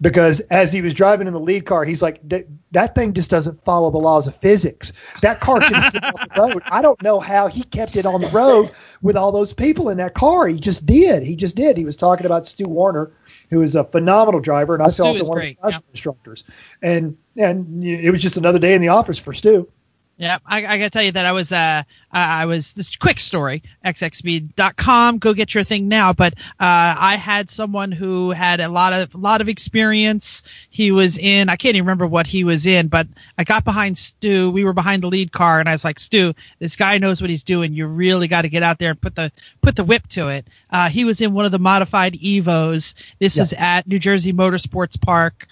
[0.00, 3.30] Because as he was driving in the lead car, he's like, "That- "That thing just
[3.30, 4.92] doesn't follow the laws of physics.
[5.20, 6.62] That car can sit on the road.
[6.66, 9.98] I don't know how he kept it on the road with all those people in
[9.98, 10.48] that car.
[10.48, 11.22] He just did.
[11.22, 11.76] He just did.
[11.76, 13.12] He was talking about Stu Warner,
[13.52, 15.84] who is a phenomenal driver, and I was Stu also one great, of the national
[15.92, 16.44] instructors.
[16.80, 19.68] And and it was just another day in the office for Stu.
[20.18, 23.62] Yeah, I, I gotta tell you that I was uh I was this quick story
[23.84, 28.92] xxspeed.com go get your thing now but uh I had someone who had a lot
[28.92, 30.42] of a lot of experience.
[30.70, 33.96] He was in I can't even remember what he was in but I got behind
[33.98, 37.20] Stu we were behind the lead car and I was like Stu this guy knows
[37.20, 39.84] what he's doing you really got to get out there and put the put the
[39.84, 40.46] whip to it.
[40.70, 42.94] Uh he was in one of the modified Evos.
[43.18, 43.42] This Yeah.
[43.42, 45.48] is at New Jersey Motorsports Park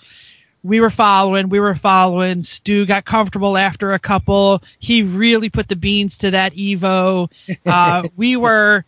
[0.62, 2.42] we were following, we were following.
[2.42, 4.62] Stu got comfortable after a couple.
[4.78, 7.30] He really put the beans to that Evo.
[7.64, 8.84] Uh, we were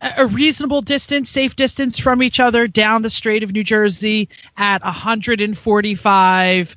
[0.00, 4.28] a a reasonable distance, safe distance from each other down the Straight of New Jersey
[4.56, 6.76] at 145,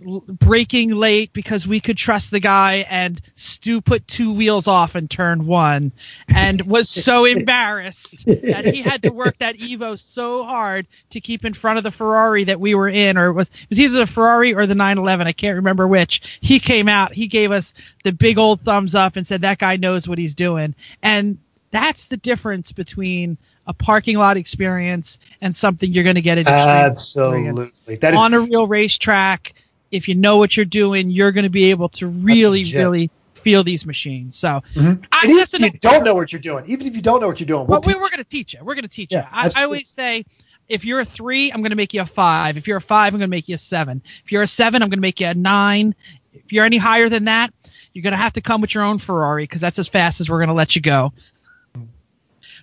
[0.00, 2.86] braking late because we could trust the guy.
[2.88, 5.92] And Stu put two wheels off and turn one
[6.28, 11.44] and was so embarrassed that he had to work that Evo so hard to keep
[11.44, 13.98] in front of the Ferrari that we were in, or it was it was either
[13.98, 15.26] the Ferrari or the 911.
[15.26, 16.38] I can't remember which.
[16.40, 19.76] He came out, he gave us the big old thumbs up and said that guy
[19.76, 21.38] knows what he's doing, and
[21.70, 26.48] that's the difference between a parking lot experience and something you're going to get at.
[26.48, 27.96] Absolutely.
[27.96, 29.54] That is on a real racetrack.
[29.90, 33.64] If you know what you're doing, you're going to be able to really, really feel
[33.64, 34.36] these machines.
[34.36, 35.04] So, Mhm.
[35.10, 37.40] I, even if you don't know what you're doing, even if you don't know what
[37.40, 38.60] you're doing, we'll we were going to teach you.
[38.62, 39.50] We're going to teach Yeah, you.
[39.56, 40.24] I, I always say,
[40.68, 42.56] if you're a three, I'm going to make you a five.
[42.56, 44.02] If you're a five, I'm going to make you a seven.
[44.24, 45.94] If you're a seven, I'm going to make you a nine.
[46.32, 47.52] If you're any higher than that,
[47.92, 50.30] you're going to have to come with your own Ferrari because that's as fast as
[50.30, 51.12] we're going to let you go.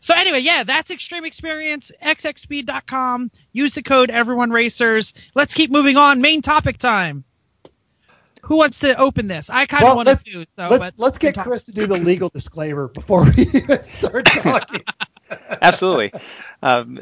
[0.02, 3.32] So anyway, yeah, that's Extreme Experience, xxspeed.com.
[3.54, 5.14] Use the code Everyone Racers.
[5.36, 6.22] Let's keep moving on.
[6.22, 7.24] Main topic time.
[8.44, 9.50] Who wants to open this?
[9.50, 10.68] I kind of Well, want to do so.
[10.70, 13.46] let's but let's get Chris to do the legal disclaimer before we
[13.84, 14.84] start talking.
[15.62, 16.14] Absolutely.
[16.60, 17.00] Um,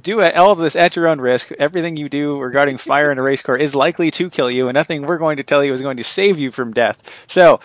[0.00, 1.50] do all of this at your own risk.
[1.52, 4.74] Everything you do regarding fire in a race car is likely to kill you, and
[4.74, 7.02] nothing we're going to tell you is going to save you from death.
[7.26, 7.60] So,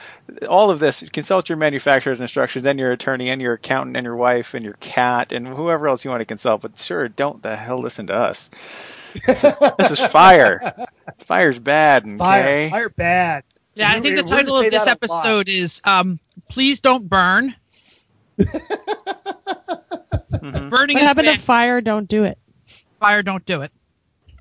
[0.48, 4.15] all of this, consult your manufacturer's instructions and your attorney and your accountant and your
[4.15, 6.62] wife and your cat and whoever else you want to consult.
[6.62, 8.50] But sure, don't the hell listen to us.
[9.26, 10.88] This is, this is fire.
[11.19, 12.06] Fire's bad.
[12.06, 12.17] Okay?
[12.17, 13.43] Fire, fire bad.
[13.76, 15.26] Yeah, I think the title of this that a lot.
[15.26, 16.19] episode is um,
[16.50, 17.56] "Please Don't Burn."
[20.32, 20.69] Mhm.
[20.69, 21.38] Burning What is happened bad.
[21.39, 21.82] to fire?
[21.82, 22.38] Don't do it.
[22.99, 23.23] fire?
[23.23, 23.71] Don't do it.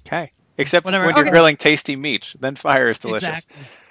[0.06, 0.32] Okay.
[0.56, 1.06] Except Whatever.
[1.06, 3.28] when you're grilling tasty meats, then fire is delicious.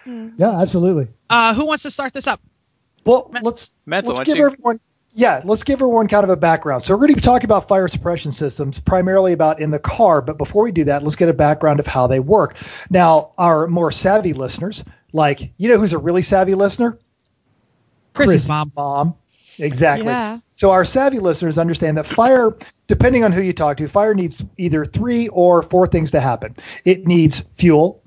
[0.06, 0.34] Exactly.
[0.38, 1.08] Yeah, absolutely.
[1.30, 2.42] Uh, who wants to start this up?
[3.06, 4.80] Well, Ma- let's Mental, let's give don't you- everyone
[5.14, 6.84] yeah, let's give everyone kind of a background.
[6.84, 10.22] So we're going to be talking about fire suppression systems, primarily about in the car.
[10.22, 12.56] But before we do that, let's get a background of how they work.
[12.92, 17.00] Now, our more savvy listeners, like you know, who's a really savvy listener?
[18.14, 18.72] Chrissy's Chris' mom.
[18.76, 19.16] Mom.
[19.60, 20.08] Exactly.
[20.08, 20.40] Yeah.
[20.56, 22.56] So our savvy listeners understand that fire,
[22.88, 26.56] depending on who you talk to, fire needs either three or four things to happen.
[26.86, 28.04] It needs fuel,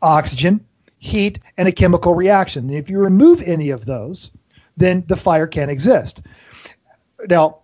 [0.00, 0.66] oxygen,
[0.98, 2.68] heat, and a chemical reaction.
[2.68, 4.30] And if you remove any of those,
[4.76, 6.22] then the fire can't exist.
[7.28, 7.58] Now,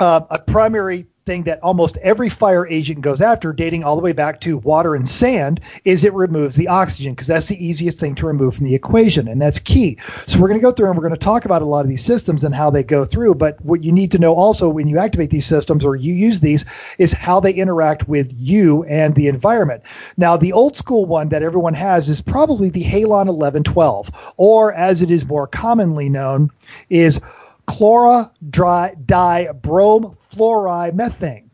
[0.00, 4.12] uh, a primary thing that almost every fire agent goes after, dating all the way
[4.12, 8.14] back to water and sand, is it removes the oxygen because that's the easiest thing
[8.16, 9.98] to remove from the equation, and that's key.
[10.26, 11.88] So we're going to go through and we're going to talk about a lot of
[11.88, 13.36] these systems and how they go through.
[13.36, 16.40] But what you need to know also when you activate these systems or you use
[16.40, 16.64] these
[16.98, 19.82] is how they interact with you and the environment.
[20.16, 25.02] Now, the old school one that everyone has is probably the Halon 1112, or as
[25.02, 26.50] it is more commonly known,
[26.90, 27.20] is
[30.34, 31.44] chlorodibromfluoromethane.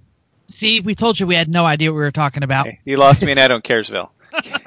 [0.48, 2.66] See, we told you we had no idea what we were talking about.
[2.66, 4.10] Hey, you lost me in I don't caresville.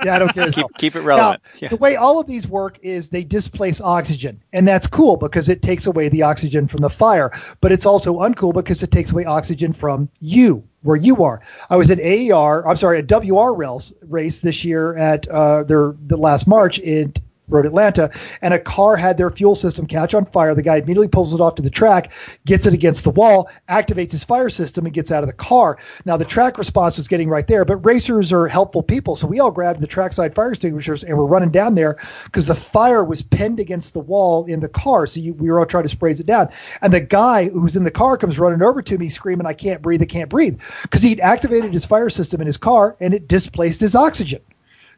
[0.04, 0.52] Yeah, I don't care.
[0.52, 1.42] Keep, keep it relevant.
[1.42, 1.70] Now, Yeah.
[1.70, 5.62] The way all of these work is they displace oxygen, and that's cool because it
[5.62, 7.32] takes away the oxygen from the fire.
[7.62, 11.42] But it's also uncool because it takes away oxygen from you, where you are.
[11.70, 16.18] I was at AER, I'm sorry, at WRL's race this year at uh, their the
[16.18, 17.14] last March in
[17.48, 20.56] Road Atlanta, and a car had their fuel system catch on fire.
[20.56, 22.14] The guy immediately pulls it off to the track,
[22.46, 25.78] gets it against the wall, activates his fire system, and gets out of the car.
[26.06, 29.40] Now the track response was getting right there, but racers are helpful people, so we
[29.40, 33.22] all grabbed the trackside fire extinguishers and we're running down there because the fire was
[33.22, 35.06] pinned against the wall in the car.
[35.06, 36.50] So you, we were all trying to sprays it down,
[36.82, 39.82] and the guy who's in the car comes running over to me, screaming, "I can't
[39.82, 40.02] breathe!
[40.02, 43.82] I can't breathe!" because he'd activated his fire system in his car and it displaced
[43.82, 44.42] his oxygen.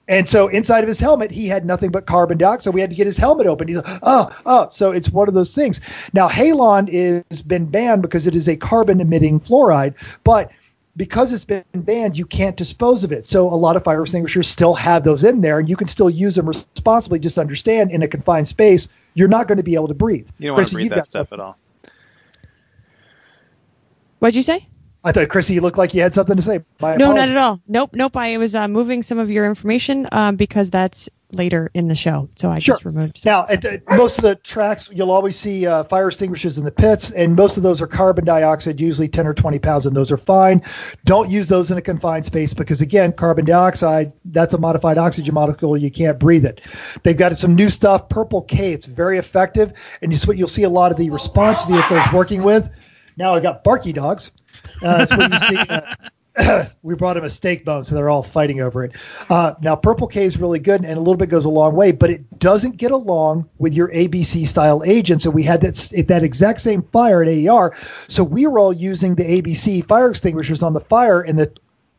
[0.07, 2.73] And so inside of his helmet, he had nothing but carbon dioxide.
[2.73, 3.67] We had to get his helmet open.
[3.67, 4.69] He's like, oh, oh.
[4.71, 5.81] So it's one of those things.
[6.13, 10.51] Now, halon is been banned because it is a carbon emitting fluoride, but
[10.97, 13.25] because it's been banned, you can't dispose of it.
[13.25, 16.09] So a lot of fire extinguishers still have those in there, and you can still
[16.09, 17.19] use them responsibly.
[17.19, 20.29] Just understand, in a confined space, you're not going to be able to breathe.
[20.37, 21.57] You don't want to breathe that stuff at all.
[24.19, 24.67] What'd you say?
[25.05, 26.63] I thought, Chrissy, you looked like you had something to say.
[26.81, 27.31] My No, not apologies.
[27.35, 27.61] at all.
[27.67, 28.17] Nope, nope.
[28.17, 32.29] I was uh, moving some of your information um, because that's later in the show,
[32.37, 32.73] so I Sure.
[32.73, 33.23] just removed.
[33.23, 37.11] Now, at most of the tracks, you'll always see uh, fire extinguishers in the pits,
[37.11, 40.17] and most of those are carbon dioxide, usually 10 or 20 pounds, and those are
[40.17, 40.63] fine.
[41.03, 45.35] Don't use those in a confined space because, again, carbon dioxide, that's a modified oxygen
[45.35, 45.77] molecule.
[45.77, 46.61] You can't breathe it.
[47.03, 48.73] They've got some new stuff, Purple K.
[48.73, 52.69] It's very effective, and what you'll see a lot of the response vehicles working with.
[53.17, 54.31] Now I've got barky dogs.
[54.81, 55.57] Uh, that's what you see.
[56.37, 58.91] Uh, we brought him a steak bone, so they're all fighting over it.
[59.29, 61.91] Uh, now, Purple K is really good, and a little bit goes a long way,
[61.91, 65.21] but it doesn't get along with your ABC style agent.
[65.21, 67.75] So we had that that exact same fire at AER.
[68.07, 71.53] So we were all using the ABC fire extinguishers on the fire, and the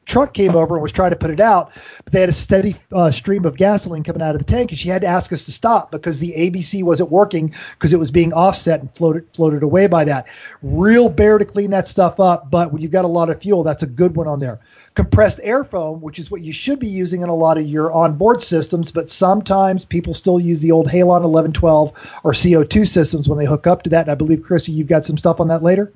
[0.07, 1.73] truck came over and was trying to put it out,
[2.05, 4.79] but they had a steady uh, stream of gasoline coming out of the tank, and
[4.79, 8.11] she had to ask us to stop because the ABC wasn't working because it was
[8.11, 10.27] being offset and floated floated away by that.
[10.62, 13.64] Real bear to clean that stuff up, but when you've got a lot of fuel,
[13.64, 14.61] that's a good one on there.
[14.95, 17.92] Compressed air foam, which is what you should be using in a lot of your
[17.92, 23.38] onboard systems, but sometimes people still use the old Halon 1112 or CO2 systems when
[23.38, 24.03] they hook up to that.
[24.03, 25.92] And I believe, Chrissy, you've got some stuff on that later.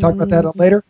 [0.00, 0.84] Talk about that later.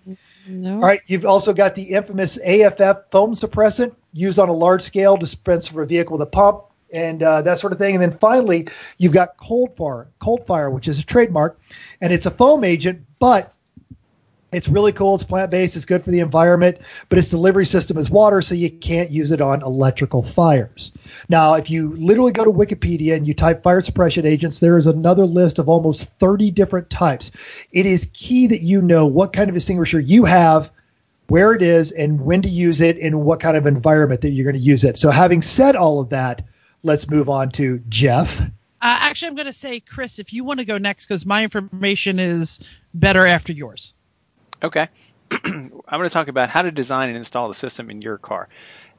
[0.48, 0.74] No.
[0.74, 5.16] All right, you've also got the infamous AFF foam suppressant used on a large scale
[5.16, 7.94] to dispense for a vehicle with a pump and uh, that sort of thing.
[7.94, 11.60] And then finally, you've got Cold Fire, Cold Fire, which is a trademark,
[12.00, 13.52] and it's a foam agent, but
[14.50, 15.14] it's really cool.
[15.14, 15.76] It's plant based.
[15.76, 19.30] It's good for the environment, but its delivery system is water, so you can't use
[19.30, 20.92] it on electrical fires.
[21.28, 24.86] Now, if you literally go to Wikipedia and you type fire suppression agents, there is
[24.86, 27.30] another list of almost 30 different types.
[27.72, 30.70] It is key that you know what kind of extinguisher you have,
[31.26, 34.50] where it is, and when to use it, and what kind of environment that you're
[34.50, 34.96] going to use it.
[34.96, 36.46] So, having said all of that,
[36.82, 38.40] let's move on to Jeff.
[38.40, 38.46] Uh,
[38.80, 42.18] actually, I'm going to say, Chris, if you want to go next, because my information
[42.18, 42.60] is
[42.94, 43.92] better after yours.
[44.62, 44.88] Okay.
[45.30, 48.48] I'm going to talk about how to design and install the system in your car.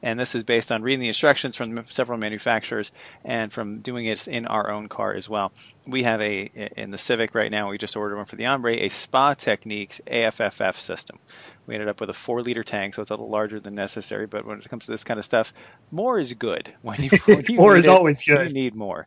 [0.02, 2.90] And this is based on reading the instructions from several manufacturers
[3.24, 5.52] and from doing it in our own car as well.
[5.86, 8.76] We have a, in the Civic right now, we just ordered one for the Ombre,
[8.76, 11.18] a Spa Techniques AFFF system.
[11.66, 14.26] We ended up with a four liter tank, so it's a little larger than necessary.
[14.26, 15.52] But when it comes to this kind of stuff,
[15.90, 16.72] more is good.
[16.80, 18.48] When you, when you More is it, always good.
[18.48, 19.06] You need more.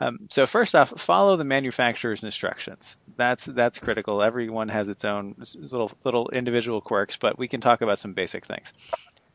[0.00, 2.96] Um, so first off, follow the manufacturer's instructions.
[3.16, 4.22] That's that's critical.
[4.22, 8.46] Everyone has its own little little individual quirks, but we can talk about some basic
[8.46, 8.72] things.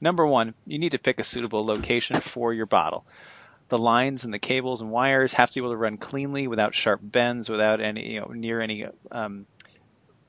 [0.02, 3.06] Number one, you need to pick a suitable location for your bottle.
[3.70, 6.76] The lines and the cables and wires have to be able to run cleanly without
[6.76, 9.46] sharp bends, without any you know near any um,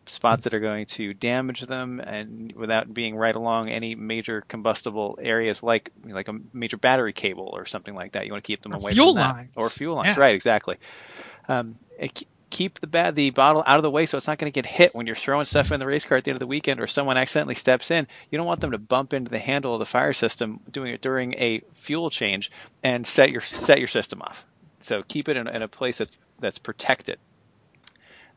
[0.09, 5.19] spots that are going to damage them, and without being right along any major combustible
[5.21, 8.27] areas like like a major battery cable or something like that.
[8.27, 9.35] You want to keep them Or away fuel from that.
[9.35, 9.51] lines.
[9.57, 10.09] or fuel lines.
[10.17, 10.21] Yeah.
[10.21, 10.77] Right, exactly.
[11.49, 11.77] Um,
[12.51, 14.65] keep the ba- the bottle out of the way so it's not going to get
[14.67, 16.81] hit when you're throwing stuff in the race car at the end of the weekend
[16.81, 18.07] or someone accidentally steps in.
[18.31, 21.03] You don't want them to bump into the handle of the fire system doing it
[21.03, 22.51] during a fuel change
[22.85, 24.45] and set your set your system off.
[24.83, 27.19] So keep it in, in a place that's that's protected.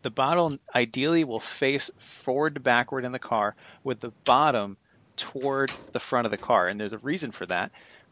[0.01, 4.77] The bottle ideally will face forward to backward in the car with the bottom
[5.17, 6.67] toward the front of the car.
[6.67, 7.71] And there's a reason for that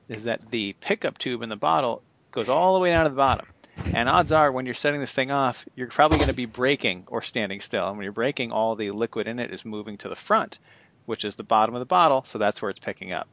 [0.09, 3.15] is that the pickup tube in the bottle goes all the way down to the
[3.15, 3.45] bottom.
[3.93, 7.05] And odds are, when you're setting this thing off, you're probably going to be braking
[7.07, 7.87] or standing still.
[7.87, 10.57] And when you're braking, all the liquid in it is moving to the front,
[11.05, 12.23] which is the bottom of the bottle.
[12.25, 13.27] So that's where it's picking up.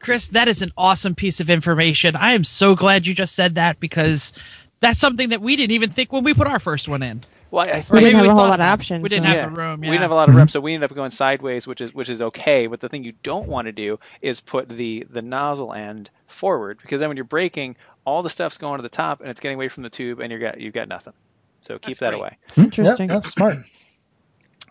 [0.00, 2.14] Chris, that is an awesome piece of information.
[2.14, 4.32] I am so glad you just said that because
[4.80, 7.24] that's something that we didn't even think when we put our first one in.
[7.50, 9.24] Well, I, Or We didn't maybe have a whole lot of about options, We didn't
[9.24, 9.26] though.
[9.26, 9.84] have the room.
[9.84, 9.90] Yeah.
[9.90, 11.94] We didn't have a lot of room, so we ended up going sideways, which is
[11.94, 12.66] which is okay.
[12.66, 16.78] But the thing you don't want to do is put the the nozzle end forward
[16.82, 19.56] because then when you're braking, all the stuff's going to the top and it's getting
[19.56, 21.14] away from the tube, and you got you've got nothing.
[21.62, 22.20] So keep That's that great.
[22.20, 22.38] away.
[22.56, 23.10] Interesting.
[23.10, 23.58] Yeah, yeah, smart.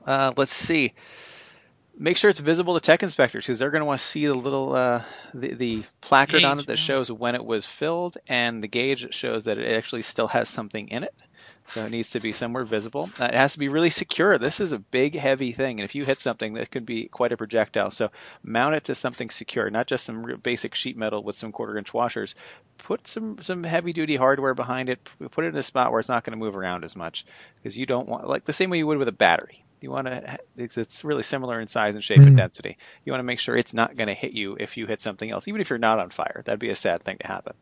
[0.05, 0.93] Uh, let's see.
[1.99, 4.35] Make sure it's visible to tech inspectors because they're going to want to see the
[4.35, 6.83] little uh, the, the placard on it that yeah.
[6.83, 10.47] shows when it was filled and the gauge that shows that it actually still has
[10.47, 11.15] something in it.
[11.69, 13.09] So it needs to be somewhere visible.
[13.19, 14.37] Uh, it has to be really secure.
[14.37, 17.33] This is a big, heavy thing, and if you hit something, that could be quite
[17.33, 17.91] a projectile.
[17.91, 18.09] So
[18.41, 22.35] mount it to something secure, not just some basic sheet metal with some quarter-inch washers.
[22.77, 25.09] Put some some heavy-duty hardware behind it.
[25.31, 27.77] Put it in a spot where it's not going to move around as much, because
[27.77, 29.63] you don't want like the same way you would with a battery.
[29.81, 30.37] You want to.
[30.57, 32.35] It's, it's really similar in size and shape and Mhm.
[32.35, 32.77] density.
[33.05, 35.29] You want to make sure it's not going to hit you if you hit something
[35.29, 36.41] else, even if you're not on fire.
[36.45, 37.53] That'd be a sad thing to happen.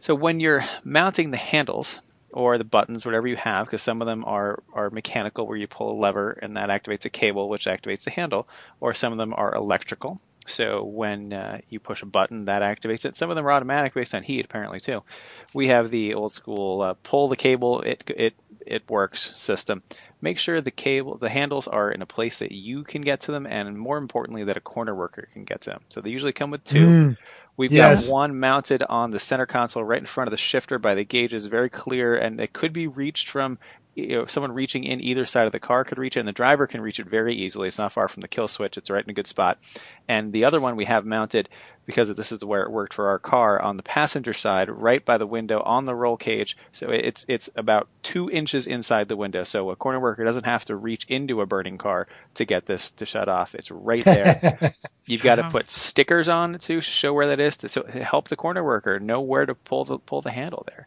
[0.00, 2.00] So when you're mounting the handles
[2.32, 5.66] or the buttons, whatever you have, because some of them are, are mechanical where you
[5.66, 8.48] pull a lever and that activates a cable, which activates the handle,
[8.80, 10.20] or some of them are electrical.
[10.46, 13.16] So when uh, you push a button, that activates it.
[13.16, 15.02] Some of them are automatic based on heat, apparently too.
[15.54, 18.34] We have the old school uh, pull the cable, it it
[18.66, 19.82] it works system.
[20.22, 23.32] Make sure the cable, the handles are in a place that you can get to
[23.32, 25.82] them, and more importantly, that a corner worker can get to them.
[25.90, 27.16] So they usually come with two Mm.
[27.56, 27.74] We've Yes.
[27.74, 31.04] got one mounted on the center console right in front of the shifter by the
[31.04, 33.60] gauges, very clear, and it could be reached from
[33.94, 36.32] you know, someone reaching in either side of the car could reach it, and the
[36.32, 37.68] driver can reach it very easily.
[37.68, 38.78] It's not far from the kill switch.
[38.78, 39.58] It's right in a good spot.
[40.08, 41.48] And the other one we have mounted
[41.86, 45.18] because this is where it worked for our car on the passenger side, right by
[45.18, 46.56] the window on the roll cage.
[46.72, 49.44] So it's it's about two inches inside the window.
[49.44, 52.92] So a corner worker doesn't have to reach into a burning car to get this
[52.92, 53.54] to shut off.
[53.54, 54.74] It's right there.
[55.06, 58.28] You've got to put stickers on it to show where that is to so help
[58.28, 60.86] the corner worker know where to pull the pull the handle there.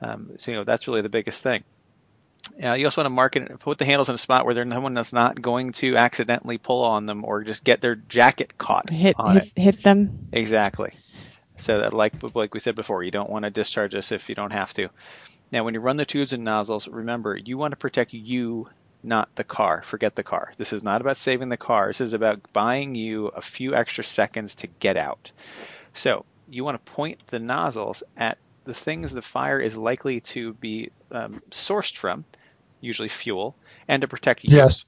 [0.00, 1.64] Um, so you know that's really the biggest thing.
[2.62, 4.66] Uh, you also want to mark it, put the handles in a spot where there's
[4.66, 8.56] no one that's not going to accidentally pull on them or just get their jacket
[8.56, 9.60] caught Hit on hit, it.
[9.60, 10.28] hit them.
[10.32, 10.92] Exactly.
[11.58, 14.34] So that, like like we said before, you don't want to discharge this if you
[14.34, 14.88] don't have to.
[15.50, 18.68] Now, when you run the tubes and nozzles, remember you want to protect you,
[19.02, 19.82] not the car.
[19.82, 20.52] Forget the car.
[20.58, 21.88] This is not about saving the car.
[21.88, 25.30] This is about buying you a few extra seconds to get out.
[25.94, 30.52] So you want to point the nozzles at the things the fire is likely to
[30.54, 32.24] be um, sourced from,
[32.80, 33.56] usually fuel,
[33.88, 34.54] and to protect you.
[34.56, 34.84] yes.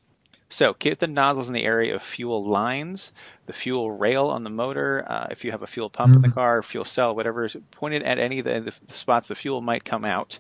[0.50, 3.12] So keep the nozzles in the area of fuel lines,
[3.46, 5.04] the fuel rail on the motor.
[5.06, 6.34] Uh, if you have a fuel pump in the Mhm.
[6.34, 9.84] car, fuel cell, whatever is pointed at any of the, the spots the fuel might
[9.84, 10.38] come out,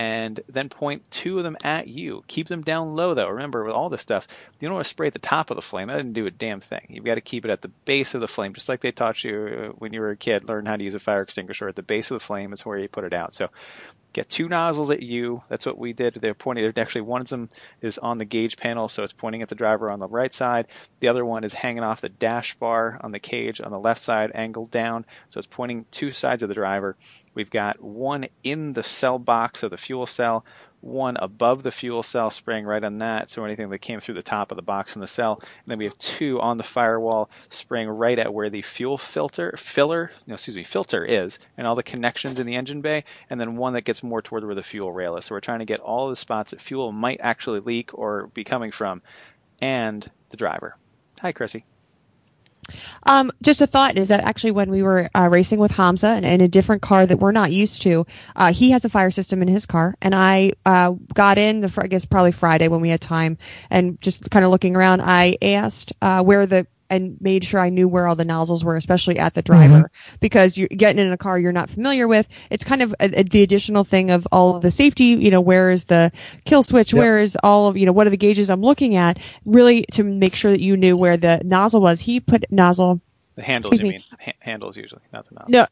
[0.00, 2.24] and then point two of them at you.
[2.26, 3.28] Keep them down low though.
[3.28, 4.26] Remember, with all this stuff,
[4.58, 5.88] you don't want to spray at the top of the flame.
[5.88, 6.86] That doesn't do a damn thing.
[6.88, 9.22] You've got to keep it at the base of the flame, just like they taught
[9.22, 10.48] you uh, when you were a kid.
[10.48, 12.78] Learn how to use a fire extinguisher at the base of the flame is where
[12.78, 13.34] you put it out.
[13.34, 13.50] So
[14.14, 15.42] get two nozzles at you.
[15.50, 16.14] That's what we did.
[16.14, 16.72] They're pointing.
[16.78, 17.50] Actually, one of them
[17.82, 20.68] is on the gauge panel, so it's pointing at the driver on the right side.
[21.00, 24.00] The other one is hanging off the dash bar on the cage on the left
[24.00, 26.96] side, angled down, so it's pointing two sides of the driver.
[27.34, 30.44] We've got one in the cell box of the fuel cell,
[30.80, 34.22] one above the fuel cell, spraying right on that, so anything that came through the
[34.22, 35.38] top of the box in the cell.
[35.40, 39.54] And then we have two on the firewall, spraying right at where the fuel filter,
[39.56, 43.40] filler, no, excuse me, filter is, and all the connections in the engine bay, and
[43.40, 45.26] then one that gets more toward where the fuel rail is.
[45.26, 48.44] So we're trying to get all the spots that fuel might actually leak or be
[48.44, 49.02] coming from,
[49.60, 50.76] and the driver.
[51.20, 51.64] Hi, Chrissy.
[53.02, 56.24] Um, just a thought is that actually when we were uh, racing with Hamza and
[56.24, 58.06] in a different car that we're not used to,
[58.36, 61.72] uh, he has a fire system in his car, and I uh, got in the
[61.80, 63.38] I guess probably Friday when we had time
[63.70, 65.00] and just kind of looking around.
[65.00, 68.76] I asked uh, where the and made sure I knew where all the nozzles were,
[68.76, 70.16] especially at the driver, mm-hmm.
[70.20, 72.28] because you're getting in a car you're not familiar with.
[72.50, 75.04] It's kind of a, a- the additional thing of all of the safety.
[75.04, 76.12] You know, where is the
[76.44, 76.92] kill switch?
[76.92, 76.98] Yep.
[76.98, 79.18] Where is all of you know what are the gauges I'm looking at?
[79.44, 82.00] Really to make sure that you knew where the nozzle was.
[82.00, 83.00] He put nozzle
[83.36, 83.92] The handles, Excuse you me.
[83.92, 84.00] mean?
[84.26, 85.50] Ha- handles usually, not the nozzle.
[85.50, 85.66] no,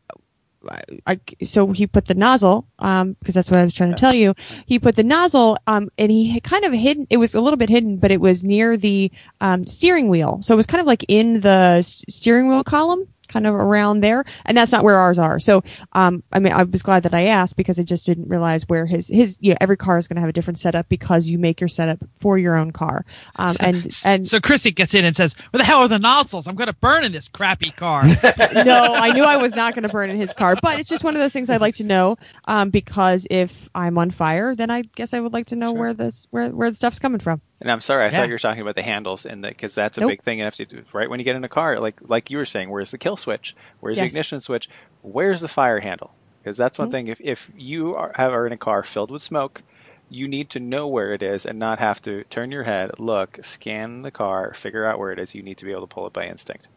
[1.07, 4.15] I, so he put the nozzle, um, because that's what I was trying to tell
[4.15, 4.35] you.
[4.67, 7.07] He put the nozzle, um, and he kind of hidden.
[7.11, 9.11] It was a little bit hidden, but it was near the
[9.41, 10.41] um, steering wheel.
[10.43, 14.25] So it was kind of like in the steering wheel column, kind of around there.
[14.45, 15.39] And that's not where ours are.
[15.41, 15.63] So,
[15.93, 18.87] um, I mean, I was glad that I asked because I just didn't realize where
[18.87, 19.39] his his.
[19.41, 21.99] Yeah, every car is going to have a different setup because you make your setup
[22.21, 23.05] for your own car.
[23.37, 26.49] Um, and and so Chrissy gets in and says, "Where the hell are the nozzles?
[26.49, 28.05] I'm going to burn in this crappy car."
[28.53, 31.05] no, I knew I was not going to burn in his car, but it's just
[31.05, 34.71] one of those things I'd like to know um, because if I'm on fire, then
[34.71, 37.41] I guess I would like to know where this where where the stuff's coming from.
[37.61, 38.19] And I'm sorry, I Yeah.
[38.19, 40.09] thought you were talking about the handles, and because that's a Nope.
[40.09, 40.85] big thing you have to do.
[40.93, 43.17] Right when you get in a car, like like you were saying, where's the kill
[43.17, 43.55] switch?
[43.81, 44.01] Where's Yes.
[44.01, 44.69] the ignition switch?
[45.03, 46.17] Where's the fire handle?
[46.43, 46.91] Because that's one Mhm.
[46.91, 47.09] thing.
[47.09, 49.63] If if you are, have, are in a car filled with smoke,
[50.09, 53.39] you need to know where it is and not have to turn your head, look,
[53.43, 55.35] scan the car, figure out where it is.
[55.35, 56.69] You need to be able to pull it by instinct.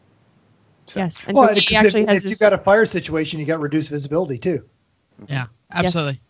[0.88, 2.30] So, Yes, and Well, so he actually if, has if this.
[2.30, 4.64] you've got a fire situation, you got reduced visibility too.
[5.28, 6.22] yeah, absolutely.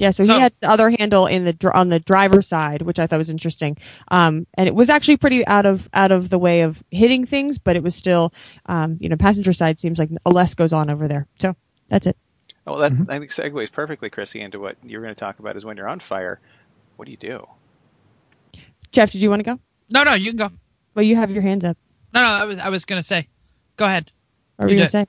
[0.00, 2.98] Yeah, so, So- he had the other handle in the on the driver's side, which
[2.98, 3.76] I thought was interesting.
[4.08, 7.58] Um, and it was actually pretty out of out of the way of hitting things,
[7.58, 8.32] but it was still,
[8.64, 11.26] um, you know, passenger side seems like less goes on over there.
[11.38, 11.54] So
[11.88, 12.16] that's it.
[12.66, 13.10] well, that Mhm.
[13.10, 15.88] I think segues perfectly, Chrissy, into what you're going to talk about is when you're
[15.88, 16.40] on fire.
[16.96, 17.46] What do you do?
[18.92, 19.60] Jeff, did you want to go?
[19.90, 20.50] No, no, you can go.
[20.94, 21.76] Well, you have your hands up.
[22.14, 23.28] No, no, I was I was going to say,
[23.76, 24.10] go ahead.
[24.56, 25.06] What were You you gonna say?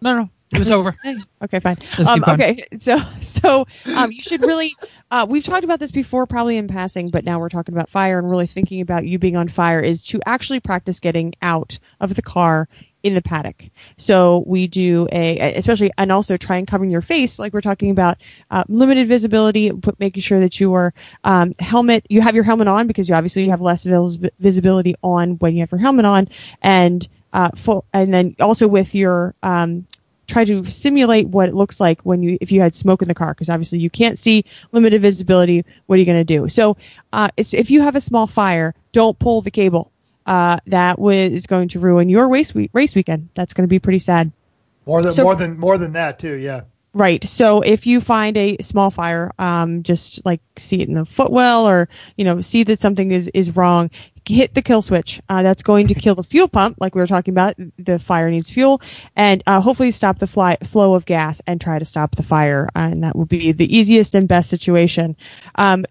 [0.00, 0.96] No, no, it was over.
[1.42, 1.76] Okay, fine.
[2.06, 4.76] Um, okay, so so um, you should really.
[5.10, 8.18] Uh, we've talked about this before, probably in passing, but now we're talking about fire
[8.18, 12.14] and really thinking about you being on fire is to actually practice getting out of
[12.14, 12.68] the car
[13.06, 13.70] in the paddock.
[13.98, 17.90] So we do a, especially, and also try and cover your face, like we're talking
[17.92, 18.18] about,
[18.50, 20.92] uh, limited visibility, put, making sure that you are
[21.22, 24.96] um, helmet, you have your helmet on because you obviously you have less vis- visibility
[25.04, 26.28] on when you have your helmet on,
[26.62, 29.86] and uh, full, and then also with your um,
[30.26, 33.14] try to simulate what it looks like when you if you had smoke in the
[33.14, 36.76] car because obviously you can't see limited visibility what are you going to do so
[37.12, 39.90] uh, it's, if you have a small fire don't pull the cable
[40.26, 43.68] uh, that wa- is going to ruin your race week, race weekend that's going to
[43.68, 44.32] be pretty sad
[44.84, 46.34] More than So- more than more than that too.
[46.34, 46.62] Yeah.
[46.96, 47.28] Right.
[47.28, 51.68] So if you find a small fire, um, just like see it in the footwell
[51.68, 53.90] or, you know, see that something is, is wrong,
[54.24, 55.20] hit the kill switch.
[55.28, 57.54] Uh, that's going to kill the fuel pump, like we were talking about.
[57.76, 58.80] The fire needs fuel,
[59.14, 62.70] and uh, hopefully stop the fly, flow of gas and try to stop the fire.
[62.74, 65.16] and that will be the easiest and best situation.
[65.54, 65.84] Um,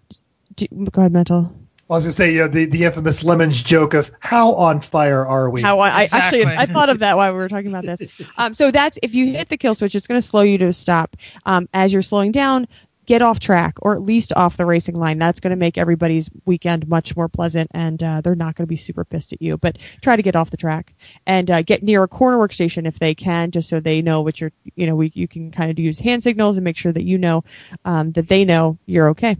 [0.56, 1.54] do, go ahead, mental.
[1.88, 5.24] I was gonna say, you know, the, the infamous lemons joke of how on fire
[5.24, 5.62] are we?
[5.62, 8.00] How I, I actually I thought of that while we were talking about this.
[8.36, 10.66] Um, so that's if you hit the kill switch, it's going to slow you to
[10.66, 11.16] a stop.
[11.44, 12.66] Um, as you're slowing down,
[13.06, 15.18] get off track or at least off the racing line.
[15.18, 18.68] That's going to make everybody's weekend much more pleasant, and uh, they're not going to
[18.68, 19.56] be super pissed at you.
[19.56, 20.92] But try to get off the track
[21.24, 24.40] and uh, get near a corner workstation if they can, just so they know what
[24.40, 24.52] you're.
[24.74, 27.16] You know, we, you can kind of use hand signals and make sure that you
[27.16, 27.44] know
[27.84, 29.36] um, that they know you're okay.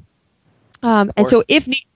[0.83, 1.87] Um, and so if need, go ahead.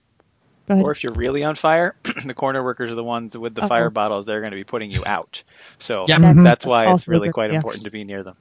[0.69, 1.95] Or if you're really on fire,
[2.25, 3.67] the corner workers are the ones with the Uh-oh.
[3.67, 4.25] fire bottles.
[4.25, 5.43] They're going to be putting you out.
[5.79, 6.33] So Yeah.
[6.33, 7.57] That's why it's really quite yes.
[7.57, 8.35] important to be near them.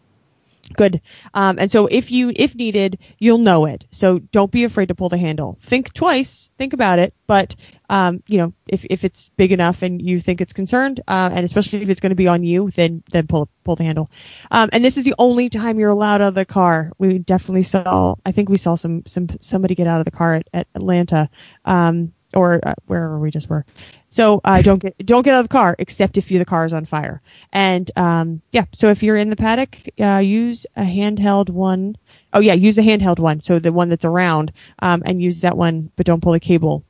[0.76, 1.00] Good.
[1.34, 3.86] Um, and so if you if needed, you'll know it.
[3.90, 5.58] So don't be afraid to pull the handle.
[5.62, 6.50] Think twice.
[6.58, 7.14] Think about it.
[7.26, 7.56] But
[7.88, 11.44] um, you know, if, if it's big enough and you think it's concerned, uh, and
[11.44, 14.10] especially if it's going to be on you, then then pull pull the handle.
[14.50, 16.92] Um, and this is the only time you're allowed out of the car.
[16.98, 18.14] We definitely saw.
[18.24, 21.30] I think we saw some some somebody get out of the car at, at Atlanta,
[21.64, 23.64] um, or uh, wherever we just were.
[24.08, 26.64] So uh, don't get don't get out of the car except if you the car
[26.64, 27.22] is on fire.
[27.52, 31.96] And um, yeah, so if you're in the paddock, uh, use a handheld one.
[32.32, 33.42] Oh yeah, use a handheld one.
[33.42, 36.84] So the one that's around, um, and use that one, but don't pull the cable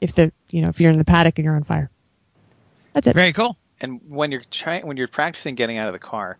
[0.00, 1.90] if the you know if you're in the paddock and you're on fire.
[2.92, 3.14] That's it.
[3.14, 3.56] Very cool.
[3.80, 6.38] And when you're trying, when you're practicing getting out of the car,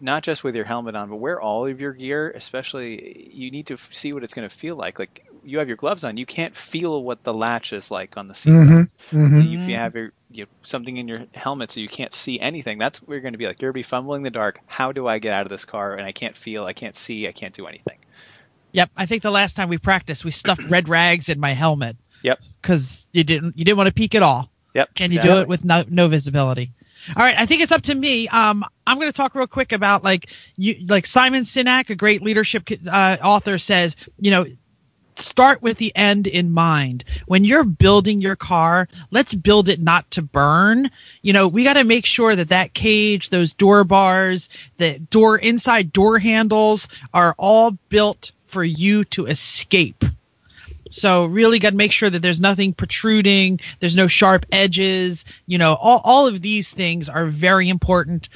[0.00, 2.30] not just with your helmet on, but wear all of your gear.
[2.30, 4.98] Especially, you need to f- see what it's going to feel like.
[4.98, 8.28] Like you have your gloves on, you can't feel what the latch is like on
[8.28, 8.50] the seat.
[8.50, 9.16] Mm-hmm.
[9.16, 9.40] Mm-hmm.
[9.40, 12.78] If you have your you know, something in your helmet so you can't see anything,
[12.78, 13.60] that's what you're going to be like.
[13.60, 14.60] You're going to be fumbling in the dark.
[14.66, 15.94] How do I get out of this car?
[15.94, 17.98] And I can't feel, I can't see, I can't do anything.
[18.72, 18.90] Yep.
[18.96, 22.40] I think the last time we practiced, we stuffed red rags in my helmet Yep.
[22.60, 24.50] because you didn't you didn't want to peek at all.
[24.74, 24.94] Yep.
[24.94, 26.72] Can you do it with no, no visibility?
[27.14, 28.26] All right, I think it's up to me.
[28.28, 32.22] Um, I'm going to talk real quick about like you, like Simon Sinek, a great
[32.22, 34.46] leadership uh, author, says, you know,
[35.18, 37.04] start with the end in mind.
[37.26, 40.90] When you're building your car, let's build it not to burn.
[41.22, 44.48] You know, we got to make sure that that cage, those door bars,
[44.78, 50.04] the door inside door handles are all built for you to escape.
[50.90, 55.58] So really got to make sure that there's nothing protruding, there's no sharp edges, you
[55.58, 58.28] know, all, all of these things are very important.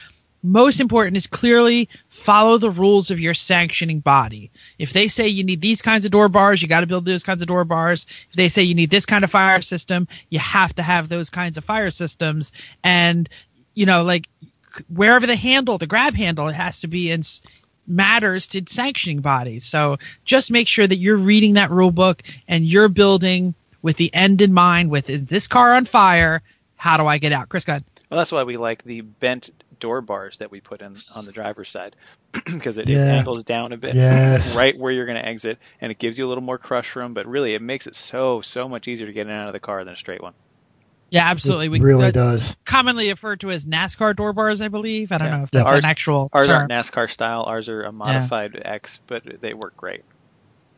[0.43, 4.51] Most important is clearly follow the rules of your sanctioning body.
[4.79, 7.23] If they say you need these kinds of door bars, you got to build those
[7.23, 8.07] kinds of door bars.
[8.31, 11.29] If they say you need this kind of fire system, you have to have those
[11.29, 12.53] kinds of fire systems.
[12.83, 13.29] And,
[13.75, 14.29] you know, like
[14.89, 17.23] wherever the handle, the grab handle, it has to be in
[17.87, 19.65] matters to sanctioning bodies.
[19.65, 24.15] So just make sure that you're reading that rule book and you're building with the
[24.15, 26.43] end in mind with is this car on fire?
[26.77, 27.49] How do I get out?
[27.49, 27.85] Chris, go ahead.
[28.09, 29.51] Well, that's why we like the bent
[29.81, 31.97] door bars that we put in on the driver's side
[32.45, 32.99] because it, Yeah.
[32.99, 34.55] it angles down a bit Yes.
[34.57, 37.15] right where you're going to exit and it gives you a little more crush room
[37.15, 39.53] but really it makes it so so much easier to get in and out of
[39.55, 40.35] the car than a straight one
[41.11, 41.67] Yeah, absolutely.
[41.67, 42.57] It we really uh, does.
[42.65, 45.11] commonly referred to as NASCAR door bars, I believe.
[45.11, 45.37] I don't Yeah.
[45.39, 46.57] know if that's Ours- an actual ours term.
[46.57, 50.03] aren't nascar style ours are a modified x but they work great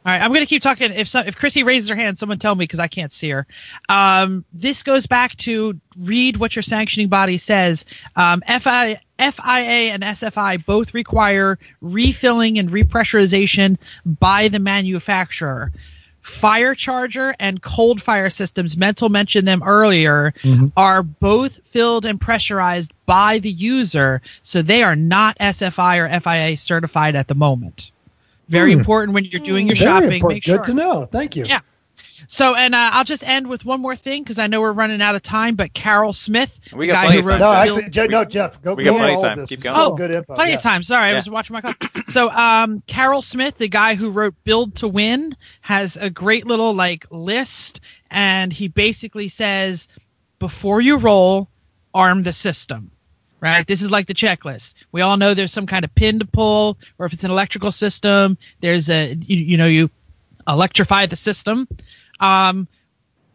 [0.04, 0.90] All right, I'm going to keep talking.
[0.92, 3.46] If some, if Chrissy raises her hand, someone tell me because I can't see her.
[3.88, 7.84] Um, this goes back to read what your sanctioning body says.
[8.16, 15.70] Um, FI, FIA and SFI both require refilling and repressurization by the manufacturer.
[16.20, 20.72] Fire charger and cold fire systems, Mental mentioned them earlier, Mhm.
[20.76, 26.56] are both filled and pressurized by the user, so they are not SFI or FIA
[26.56, 27.90] certified at the moment.
[28.48, 28.80] Very Hmm.
[28.80, 30.12] important when you're doing your Very shopping.
[30.14, 30.36] important.
[30.36, 30.56] Make sure.
[30.58, 31.06] Good to know.
[31.10, 31.46] Thank you.
[31.46, 31.60] Yeah.
[32.28, 35.02] So, and uh, I'll just end with one more thing because I know we're running
[35.02, 35.56] out of time.
[35.56, 37.40] But Carroll Smith, We the got guy plenty who wrote time.
[37.40, 39.38] No, We- actually, Je- no, Jeff, go, we go got plenty of time.
[39.40, 39.48] this.
[39.48, 39.76] Keep going.
[39.78, 40.34] Oh, good info.
[40.36, 40.56] plenty yeah.
[40.58, 40.82] of time.
[40.84, 41.82] Sorry, I was watching my clock.
[42.12, 46.74] So, um, Carroll Smith, the guy who wrote Build to Win, has a great little
[46.74, 47.80] like list,
[48.10, 49.88] and he basically says,
[50.38, 51.48] before you roll,
[51.92, 52.91] arm the system.
[53.42, 53.66] Right.
[53.66, 54.74] This is like the checklist.
[54.92, 57.72] We all know there's some kind of pin to pull, or if it's an electrical
[57.72, 59.90] system, there's a you, you know you
[60.46, 61.66] electrify the system.
[62.20, 62.68] Um,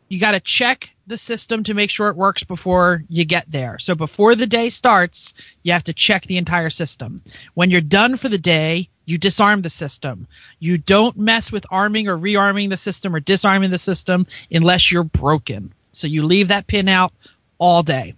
[0.08, 3.80] you got to check the system to make sure it works before you get there.
[3.80, 7.22] So before the day starts, you have to check the entire system.
[7.54, 10.28] When you're done for the day, you disarm the system.
[10.60, 15.04] You don't mess with arming or rearming the system or disarming the system unless you're
[15.04, 15.74] broken.
[15.92, 17.12] So you leave that pin out
[17.58, 18.14] all day.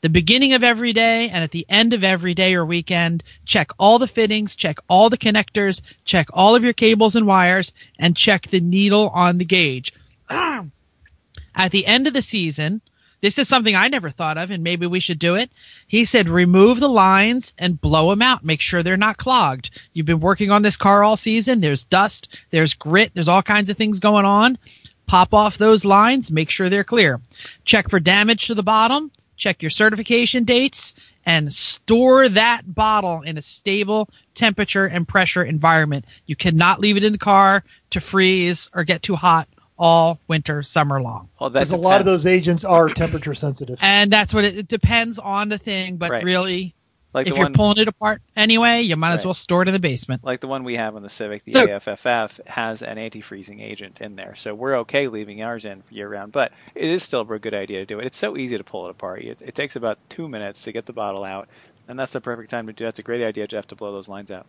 [0.00, 3.24] The beginning of every day and at the end of every day or weekend.
[3.44, 7.72] Check all the fittings, check all the connectors, check all of your cables and wires,
[7.98, 9.92] and check the needle on the gauge.
[10.30, 12.80] at the end of the season,
[13.20, 15.50] this is something I never thought of, and maybe we should do it.
[15.86, 18.44] He said, remove the lines and blow them out.
[18.44, 19.70] Make sure they're not clogged.
[19.92, 21.60] You've been working on this car all season.
[21.60, 24.58] There's dust, there's grit, there's all kinds of things going on.
[25.06, 27.20] Pop off those lines, make sure they're clear.
[27.64, 33.36] Check for damage to the bottom, check your certification dates, and store that bottle in
[33.36, 36.04] a stable temperature and pressure environment.
[36.26, 40.62] You cannot leave it in the car to freeze or get too hot all winter,
[40.62, 41.28] summer long.
[41.40, 43.78] Well, Because a lot of those agents are temperature sensitive.
[43.82, 46.24] And that's what it, it depends on the thing, but Right.
[46.24, 46.74] really,
[47.16, 49.68] like if the you're one, pulling it apart anyway, you might as well store it
[49.68, 50.22] in the basement.
[50.22, 54.00] like the one we have on the Civic, the So- AFFF has an anti-freezing agent
[54.00, 56.30] in there, so we're okay leaving ours in year round.
[56.32, 58.06] But it is still a good idea to do it.
[58.06, 59.22] It's so easy to pull it apart.
[59.22, 61.48] It, it takes about two minutes to get the bottle out,
[61.88, 62.84] and that's the perfect time to do.
[62.84, 64.46] That's a great idea, Jeff, to blow those lines out.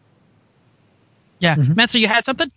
[1.39, 1.89] Yeah, Mhm.
[1.89, 2.51] so you had something?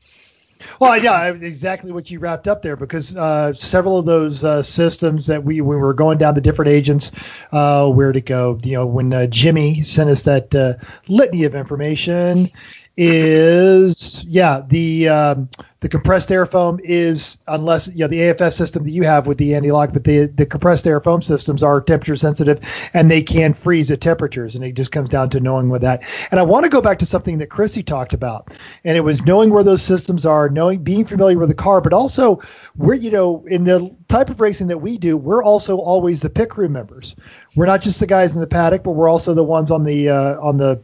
[0.79, 5.27] Well, yeah, exactly what you wrapped up there because uh, several of those uh, systems
[5.27, 7.13] that we, we were going down the different agents,
[7.53, 8.59] uh, where to go.
[8.63, 10.75] You know, when uh, Jimmy sent us that uh,
[11.09, 12.49] litany of information,
[12.97, 15.49] is yeah the um,
[15.81, 19.55] the compressed air foam is unless know the AFS system that you have with the
[19.55, 22.61] anti-lock, but the the compressed air foam systems are temperature sensitive
[22.93, 26.05] and they can freeze at temperatures, and it just comes down to knowing what that.
[26.31, 28.49] And I want to go back to something that Chrissy talked about,
[28.85, 31.93] and it was knowing where those systems are, knowing being familiar with the car, but
[31.93, 32.43] also
[32.77, 36.31] we're you know in the type of racing that we do, we're also always the
[36.31, 37.17] pit crew members.
[37.55, 40.11] We're not just the guys in the paddock, but we're also the ones on the
[40.11, 40.83] uh, on the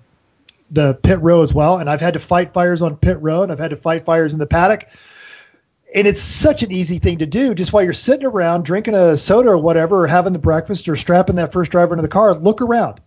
[0.70, 1.78] the pit row as well.
[1.78, 4.32] And I've had to fight fires on pit row, and I've had to fight fires
[4.32, 4.86] in the paddock.
[5.94, 9.16] And it's such an easy thing to do just while you're sitting around drinking a
[9.16, 12.34] soda or whatever, or having the breakfast, or strapping that first driver into the car.
[12.34, 13.00] Look around.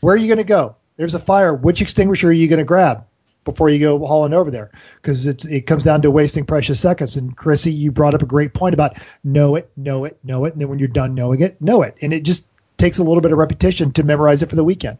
[0.00, 0.76] Where are you going to go?
[0.96, 1.54] There's a fire.
[1.54, 3.04] Which extinguisher are you going to grab
[3.44, 4.70] before you go hauling over there?
[5.00, 7.16] Because it comes down to wasting precious seconds.
[7.16, 10.52] And Chrissy, you brought up a great point about know it, know it, know it,
[10.52, 11.96] and then when you're done knowing it, know it.
[12.00, 12.44] And it just
[12.76, 14.98] takes a little bit of repetition to memorize it for the weekend.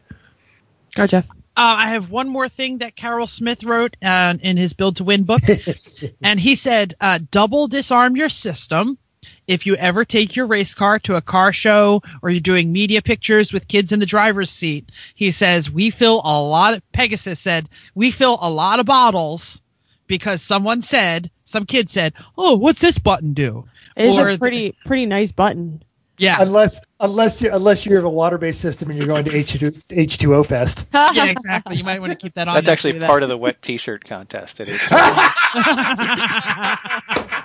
[0.95, 1.27] Go, Jeff.
[1.57, 5.03] Uh, I have one more thing that Carroll Smith wrote uh, in his Build to
[5.03, 5.41] Win book,
[6.21, 8.99] and he said, uh, "Double disarm your system."
[9.47, 13.01] If you ever take your race car to a car show or you're doing media
[13.01, 17.39] pictures with kids in the driver's seat, he says, we fill a lot of, Pegasus
[17.39, 19.61] said, we fill a lot of bottles
[20.05, 23.65] because someone said, some kid said, oh, what's this button do?
[23.95, 25.81] It is Or a pretty pretty nice button.
[26.17, 29.31] Yeah, unless unless you're unless you have a water based system and you're going to
[29.31, 30.87] H2, H2O Fest.
[30.93, 31.77] yeah, exactly.
[31.77, 32.55] You might want to keep that on.
[32.55, 32.73] That's there.
[32.73, 34.59] actually part of the wet T-shirt contest.
[34.59, 34.81] It is.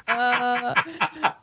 [0.09, 0.75] Uh,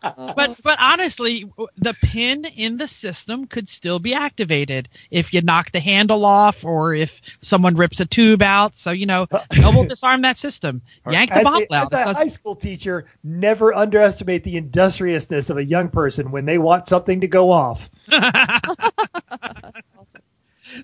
[0.02, 5.72] but but honestly, the pin in the system could still be activated if you knock
[5.72, 8.78] the handle off or if someone rips a tube out.
[8.78, 10.82] So you know, double disarm that system.
[11.10, 11.93] Yank the As, bottle a, out.
[11.93, 16.58] as a high school teacher, never underestimate the industriousness of a young person when they
[16.58, 17.89] want something to go off.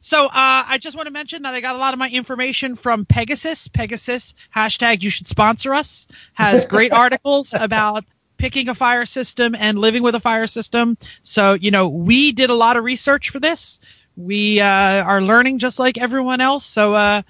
[0.01, 2.75] So uh, I just want to mention that I got a lot of my information
[2.75, 3.67] from Pegasus.
[3.67, 8.03] Pegasus hashtag you should sponsor us has great articles about
[8.45, 10.97] picking a fire system and living with a fire system.
[11.23, 13.79] So you know we did a lot of research for this.
[14.15, 16.63] We uh, are learning just like everyone else.
[16.65, 17.21] So uh,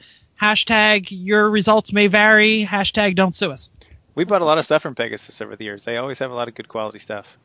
[0.41, 2.65] hashtag your results may vary.
[2.65, 3.69] Hashtag don't sue us.
[4.13, 5.83] we bought a lot of stuff from Pegasus over the years.
[5.83, 7.37] They always have a lot of good quality stuff.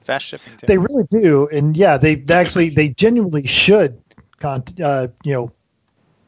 [0.00, 0.66] Fast shipping too.
[0.66, 4.02] They really do, and yeah, they they actually they genuinely should,
[4.38, 5.52] con- uh, you know,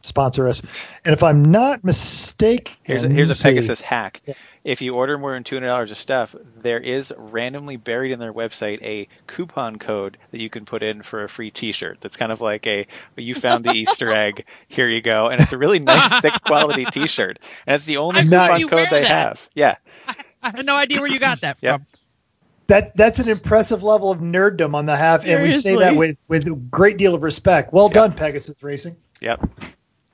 [0.02, 0.62] sponsor us.
[1.04, 3.54] And if I'm not mistaken, Here's a, here's a let's see.
[3.54, 4.22] Pegasus hack.
[4.26, 4.34] Yeah.
[4.68, 8.18] If you order more than two hundred dollars of stuff, there is randomly buried in
[8.18, 11.98] their website a coupon code that you can put in for a free T-shirt.
[12.02, 14.44] That's kind of like a you found the Easter egg.
[14.68, 18.20] Here you go, and it's a really nice thick quality T-shirt, and it's the only
[18.20, 19.10] I've coupon code they that.
[19.10, 19.48] have.
[19.54, 19.76] Yeah,
[20.42, 21.76] I had no idea where you got that Yep.
[21.80, 21.86] from.
[22.66, 26.18] That that's an impressive level of nerddom on the half, and we say that with
[26.28, 27.72] with a great deal of respect.
[27.72, 28.96] Well done, Pegasus Racing.
[29.22, 29.40] yep.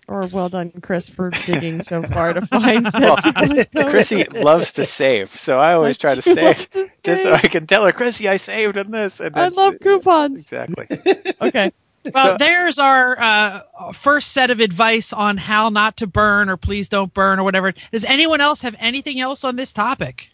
[0.06, 4.84] Or well done, Chris, for digging so far to find Well, such Chrissy loves to
[4.84, 7.32] save, so I always try to save loves to just so.
[7.32, 9.20] I can tell her, Chrissy, I saved on this.
[9.20, 10.40] And I love she- coupons.
[10.42, 11.32] Exactly.
[11.40, 11.72] Okay.
[12.14, 16.58] Well, So- there's our uh, first set of advice on how not to burn or
[16.58, 17.72] please don't burn or whatever.
[17.92, 20.28] Does anyone else have anything else on this topic?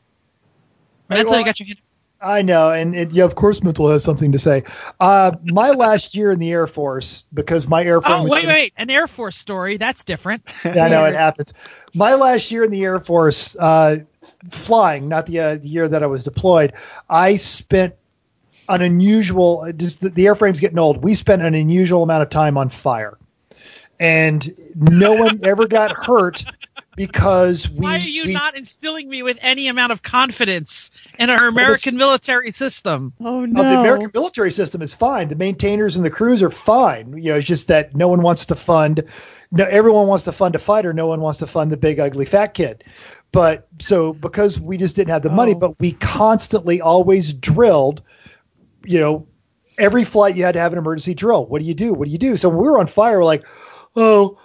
[1.09, 1.79] Right, That's well, you got your hand.
[2.23, 4.65] I know, and it, yeah, of course, Mental has something to say.
[4.99, 8.15] Uh, my last year in the Air Force, because my Air Force.
[8.15, 8.73] Oh, wait, wait.
[8.77, 9.79] An Air Force story.
[9.79, 10.43] That's different.
[10.65, 11.55] I know it happens.
[11.95, 14.01] My last year in the Air Force, uh,
[14.51, 16.75] flying, not the, uh, the year that I was deployed,
[17.09, 17.95] I spent
[18.69, 19.73] an unusual.
[19.75, 21.03] Just the, the airframe's getting old.
[21.03, 23.17] We spent an unusual amount of time on fire,
[23.99, 26.45] and no one ever got hurt
[27.07, 27.79] because we.
[27.79, 31.97] Why are you we- not instilling me with any amount of confidence in our American
[31.97, 33.13] military system?
[33.21, 33.63] Oh Uh, no.
[33.63, 35.29] the American military system is fine.
[35.29, 37.15] The maintainers and the crews are fine.
[37.17, 39.05] You know, it's just that no one wants to fund.
[39.51, 40.93] No, everyone wants to fund a fighter.
[40.93, 42.85] No one wants to fund the big ugly fat kid.
[43.33, 45.59] But so because we just didn't have the money, Oh.
[45.59, 48.03] but we constantly always drilled.
[48.85, 49.27] You know,
[49.79, 51.47] every flight you had to have an emergency drill.
[51.47, 51.95] What do you do?
[51.95, 52.37] What do you do?
[52.37, 53.45] So when we were on fire, we're like,
[53.97, 54.39] oh.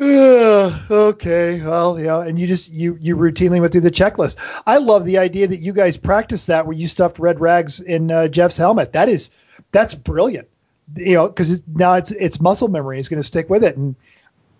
[0.00, 4.36] Uh, okay, well, yeah, and you just you you routinely went through the checklist.
[4.64, 8.10] I love the idea that you guys practiced that where you stuffed red rags in
[8.10, 8.92] uh, Jeff's helmet.
[8.92, 9.28] That is
[9.72, 10.46] that's brilliant.
[10.94, 13.00] You know, because now it's it's muscle memory.
[13.00, 13.96] It's going to stick with it, and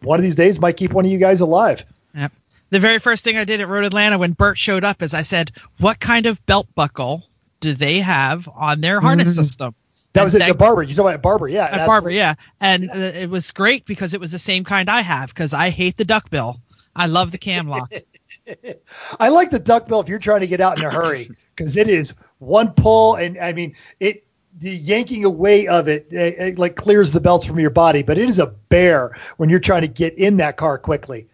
[0.03, 1.84] one of these days might keep one of you guys alive.
[2.16, 2.32] Yep.
[2.70, 5.22] The very first thing I did at Road Atlanta when Bert showed up is I
[5.22, 7.24] said, "What kind of belt buckle
[7.61, 9.36] do they have on their harness Mhm.
[9.36, 9.74] system?"
[10.18, 10.82] That was at the barber.
[10.82, 11.48] You talking about a barber?
[11.48, 14.90] Yeah, At Barber, yeah, and uh, it was great because it was the same kind
[14.90, 16.60] I have because I hate the duckbill.
[16.94, 17.92] I love the cam lock.
[19.20, 21.88] I like the duckbill if you're trying to get out in a hurry because it
[21.88, 24.24] is one pull, and I mean it.
[24.60, 28.18] The yanking away of it, it, it like clears the belts from your body, but
[28.18, 31.28] it is a bear when you're trying to get in that car quickly.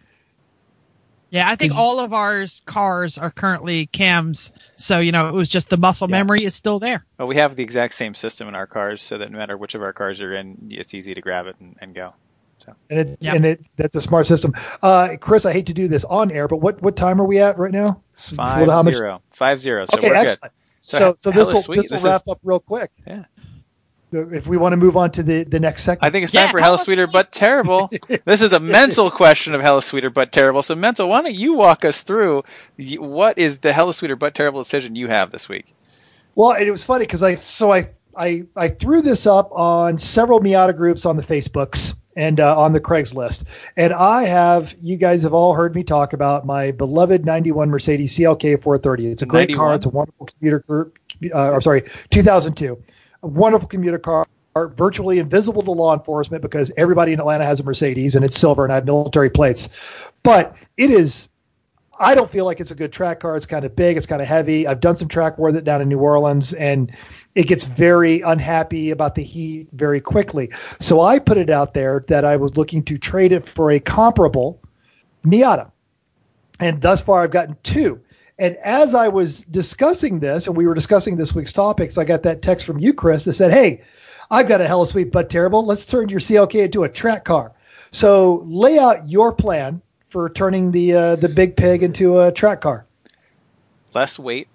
[1.35, 5.49] Yeah, I think all of ours cars are currently cams, so you know it was
[5.49, 6.17] just the muscle Yeah.
[6.17, 7.05] memory is still there.
[7.19, 9.75] Well, we have the exact same system in our cars, so that no matter which
[9.75, 12.13] of our cars you're in, it's easy to grab it and, and go.
[12.89, 13.35] And it, Yep.
[13.35, 14.53] and it that's a smart system.
[14.81, 17.39] Uh, Chris, I hate to do this on air, but what what time are we
[17.39, 18.01] at right now?
[18.15, 19.21] Five How much- zero.
[19.31, 19.85] Five zero.
[19.91, 20.27] So okay, we're good.
[20.31, 20.53] excellent.
[20.81, 22.91] So So so this will this will wrap is- up real quick.
[23.05, 23.25] Yeah.
[24.15, 26.05] So If we want to move on to the the next segment.
[26.05, 27.07] I think it's Yeah, time for hella Hella Sweeter.
[27.07, 27.91] But Terrible.
[28.25, 30.63] this is a mental question of Hella Sweeter But Terrible.
[30.63, 32.43] So, Mental, why don't you walk us through
[32.77, 35.73] what is the Hella Sweeter But Terrible decision you have this week?
[36.33, 40.39] Well, it was funny because I so I, I I threw this up on several
[40.39, 43.43] Miata groups on the Facebooks and uh, on the Craigslist,
[43.75, 48.17] and I have you guys have all heard me talk about my beloved '91 Mercedes
[48.17, 49.07] CLK 430.
[49.07, 49.57] It's a great 91?
[49.57, 49.75] car.
[49.75, 50.99] It's a wonderful commuter group.
[51.33, 52.81] Uh, or sorry, 2002,
[53.25, 54.25] a wonderful commuter car.
[54.55, 58.63] Virtually invisible to law enforcement because everybody in Atlanta has a Mercedes and it's silver
[58.63, 59.67] and I have military plates.
[60.23, 61.27] But it is
[61.99, 63.35] I don't feel like it's a good track car.
[63.35, 63.97] It's kind of big.
[63.97, 64.67] It's kind of heavy.
[64.67, 66.91] I've done some track with it down in New Orleans, and
[67.35, 70.51] it gets very unhappy about the heat very quickly.
[70.79, 73.79] So I put it out there that I was looking to trade it for a
[73.79, 74.61] comparable
[75.25, 75.71] Miata,
[76.59, 78.01] and thus far I've gotten two.
[78.37, 82.23] And as I was discussing this, and we were discussing this week's topics, I got
[82.23, 83.81] that text from you, Chris, that said, "Hey,
[84.29, 85.65] I've got a hella sweet but terrible.
[85.65, 87.53] Let's turn your CLK into a track car."
[87.91, 92.59] So lay out your plan for turning the uh, the big pig into a track
[92.61, 92.85] car.
[93.93, 94.49] Less weight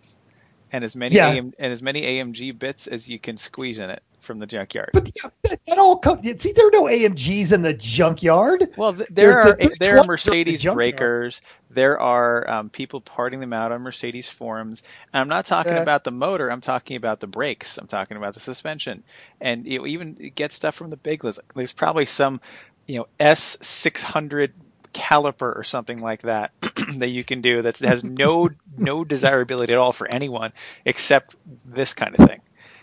[0.72, 1.30] and as many Yeah.
[1.30, 4.90] AM, and as many AMG bits as you can squeeze in it from the junkyard.
[4.92, 6.42] But yeah, that, that all comes.
[6.42, 8.68] See, there are no AMGs in the junkyard.
[8.76, 11.42] Well, th- there the are there 320 are from the Mercedes breakers.
[11.70, 14.82] There are um, people parting them out on Mercedes forums.
[15.12, 15.82] And I'm not talking Yeah.
[15.82, 16.50] about the motor.
[16.50, 17.78] I'm talking about the brakes.
[17.78, 19.04] I'm talking about the suspension.
[19.40, 21.40] And you even get stuff from the big list.
[21.54, 22.40] There's probably some,
[22.86, 24.52] you know, S600
[24.92, 26.52] caliper or something like that
[26.96, 30.52] that you can do that has no no desirability at all for anyone
[30.84, 32.40] except this kind of thing.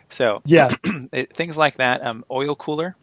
[0.09, 0.69] So Yeah,
[1.11, 2.05] it, things like that.
[2.05, 2.95] Um, oil cooler.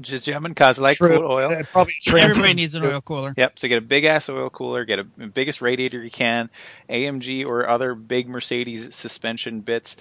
[0.00, 1.18] Just German cause like true.
[1.18, 1.52] cool oil.
[1.52, 3.34] Uh, probably Everybody needs an oil cooler.
[3.36, 3.58] Yep.
[3.58, 6.48] So get a big ass oil cooler, get a biggest radiator you can,
[6.88, 9.96] AMG or other big Mercedes suspension bits.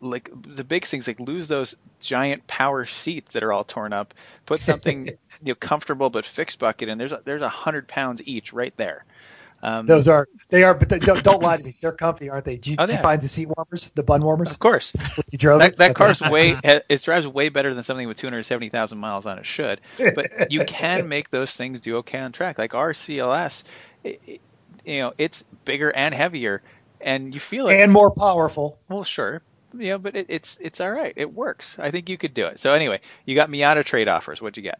[0.00, 4.14] Like the big things, like lose those giant power seats that are all torn up.
[4.46, 5.06] Put something
[5.42, 6.98] you know comfortable but fixed bucket in.
[6.98, 9.04] There's a, there's a hundred pounds each right there.
[9.62, 11.74] Um, Those are they are, but they, don't, don't lie to me.
[11.80, 12.56] They're comfy, aren't they?
[12.56, 14.52] Did you, Oh, did you find the seat warmers, the bun warmers?
[14.52, 14.92] of course.
[15.30, 15.94] You drove That, that Okay.
[15.94, 19.80] car's way it drives way better than something with 270,000 miles on it should.
[20.14, 22.58] But you can make those things do okay on track.
[22.58, 23.64] Like our CLS,
[24.04, 24.42] it,
[24.84, 26.62] you know, it's bigger and heavier,
[27.00, 27.80] and you feel it.
[27.80, 28.80] and more powerful.
[28.88, 29.42] well, sure,
[29.76, 31.14] yeah, but it, it's it's all right.
[31.16, 31.76] It works.
[31.78, 32.60] I think you could do it.
[32.60, 34.40] So anyway, you got Miata trade offers.
[34.42, 34.78] What'd you get?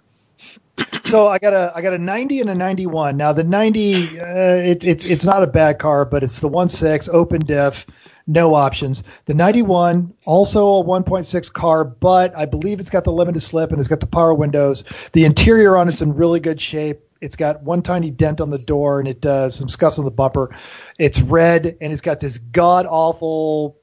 [1.07, 3.16] So I got a I got a 90 and a 91.
[3.16, 6.68] Now the 90, uh, it, it's it's not a bad car, but it's the one
[6.68, 7.86] six open diff,
[8.26, 9.04] no options.
[9.26, 13.78] The 91 also a 1.6 car, but I believe it's got the limited slip and
[13.78, 14.82] it's got the power windows.
[15.12, 17.02] The interior on it's in really good shape.
[17.20, 20.11] It's got one tiny dent on the door and it uh, some scuffs on the
[20.11, 20.57] bumper.
[20.98, 23.78] It's red and it's got this god awful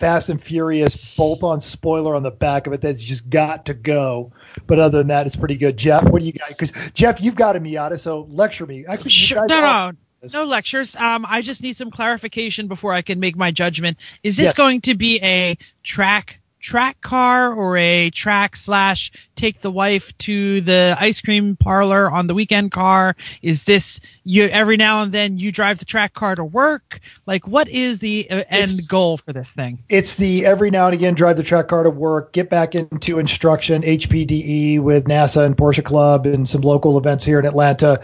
[0.00, 4.32] Fast and Furious bolt-on spoiler on the back of it that's just got to go.
[4.66, 5.76] But other than that, it's pretty good.
[5.76, 6.48] Jeff, what do you got?
[6.48, 8.86] Because Jeff, you've got a Miata, so lecture me.
[8.86, 9.92] Actually, Sure, no, no,
[10.32, 10.96] no lectures.
[10.96, 13.98] Um, I just need some clarification before I can make my judgment.
[14.22, 14.56] Is this Yes.
[14.56, 20.60] going to be a track track car or a track slash take the wife to
[20.60, 23.16] the ice cream parlor on the weekend car?
[23.42, 27.00] Is this you every now and then you drive the track car to work?
[27.26, 29.82] Like, what is the uh, end It's- goal for this thing?
[29.88, 33.18] It's the every now and again drive the track car to work, get back into
[33.18, 38.00] instruction, HPDE with NASA and Porsche Club and some local events here in Atlanta.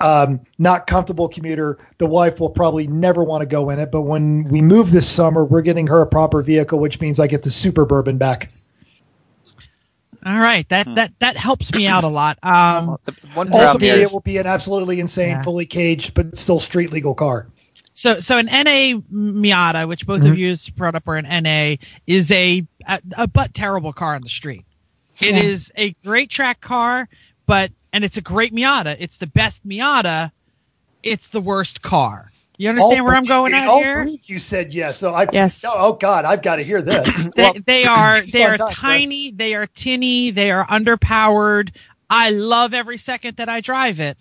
[0.00, 1.78] Um, not comfortable commuter.
[1.98, 5.08] The wife will probably never want to go in it, but when we move this
[5.08, 8.50] summer, we're getting her a proper vehicle, which means I get the Suburban back.
[10.26, 12.38] All right, that that that helps me out a lot.
[12.42, 12.98] Um,
[13.34, 15.42] one Ultimately, it will be an absolutely insane, Yeah.
[15.42, 17.46] fully caged, but still street legal car.
[17.94, 20.30] So, so an NA Miata, which both Mhm.
[20.30, 24.14] of you has brought up are an NA, is a, a a but terrible car
[24.14, 24.64] on the street.
[25.20, 25.42] It Yeah.
[25.42, 27.08] is a great track car,
[27.46, 28.96] but and it's a great Miata.
[28.98, 30.30] It's the best Miata.
[31.02, 32.28] It's the worst car.
[32.58, 34.02] You understand All where I'm going at all here?
[34.02, 34.98] three you said yes.
[34.98, 35.64] So I Yes.
[35.66, 37.22] Oh, oh God, I've got to hear this.
[37.36, 39.04] They, they are they are time, Chris.
[39.06, 39.30] tiny.
[39.32, 40.30] They are tinny.
[40.32, 41.74] They are underpowered.
[42.10, 44.18] I love every second that I drive it,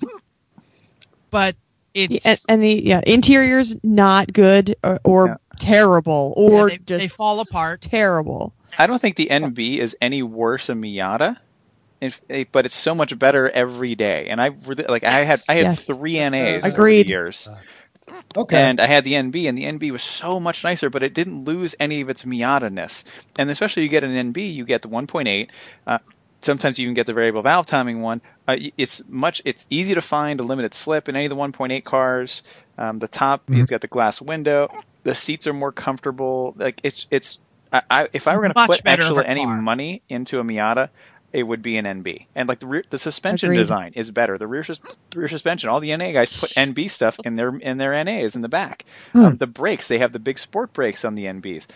[1.31, 1.55] but
[1.93, 5.35] it's and, and the yeah interior's not good or, or Yeah.
[5.59, 7.81] terrible yeah, or they, just they fall apart.
[7.81, 8.53] terrible.
[8.77, 11.38] I don't think the NB is any worse a Miata.
[12.01, 15.03] If, eh, but it's so much better every day, and I really like.
[15.03, 15.88] I had I had Yes.
[15.88, 17.07] three NAs over the Agreed.
[17.07, 17.49] years,
[18.36, 18.58] Okay.
[18.62, 21.45] and I had the NB, and the NB was so much nicer, but it didn't
[21.45, 23.03] lose any of its Miata-ness.
[23.38, 25.47] And especially you get an NB, you get the 1.8.
[25.86, 25.99] Uh,
[26.41, 28.22] sometimes you even get the variable valve timing one.
[28.47, 29.41] Uh, it's much.
[29.45, 32.43] It's easy to find a limited slip in any of the 1.8 cars.
[32.78, 33.62] Um, the top, Mhm.
[33.62, 34.70] it's got the glass window.
[35.03, 36.53] The seats are more comfortable.
[36.58, 37.39] Like it's it's.
[37.74, 39.62] I, I, if I were going to put actually any car.
[39.62, 40.89] money into a Miata,
[41.34, 42.25] it would be an NB.
[42.36, 43.57] And like the rear, the suspension Agreed.
[43.57, 44.38] design is better.
[44.38, 44.80] The rear sus-
[45.15, 48.41] rear suspension, all the NA guys put NB stuff in their in their NAs in
[48.41, 48.86] the back.
[49.13, 49.25] Hmm.
[49.25, 51.67] Um, the brakes, they have the big sport brakes on the NBs.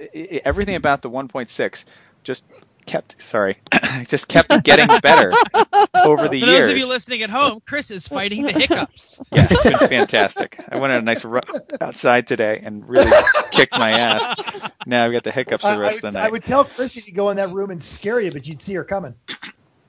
[0.00, 1.84] I- I- everything about the 1.6
[2.24, 2.44] just
[2.88, 3.58] kept sorry,
[4.08, 5.32] just kept getting better
[5.94, 6.64] over the For years.
[6.64, 9.20] those of you listening at home, Chris is fighting the hiccups.
[9.30, 10.58] Yeah, it's been fantastic.
[10.68, 11.42] I went on a nice run
[11.80, 13.12] outside today and really
[13.52, 14.70] kicked my ass.
[14.86, 16.26] Now I've got the hiccups I, the rest I of the would, night.
[16.26, 18.74] I would tell Chrissy to go in that room and scare you, but you'd see
[18.74, 19.14] her coming.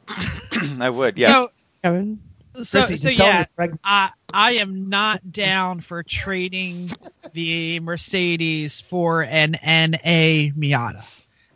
[0.80, 1.32] I would, yeah.
[1.32, 1.52] So,
[1.84, 2.20] Kevin.
[2.62, 3.68] so, Chrissy, so just tell her yeah.
[3.84, 6.92] I I am not down for trading
[7.34, 11.06] the Mercedes for an NA Miata.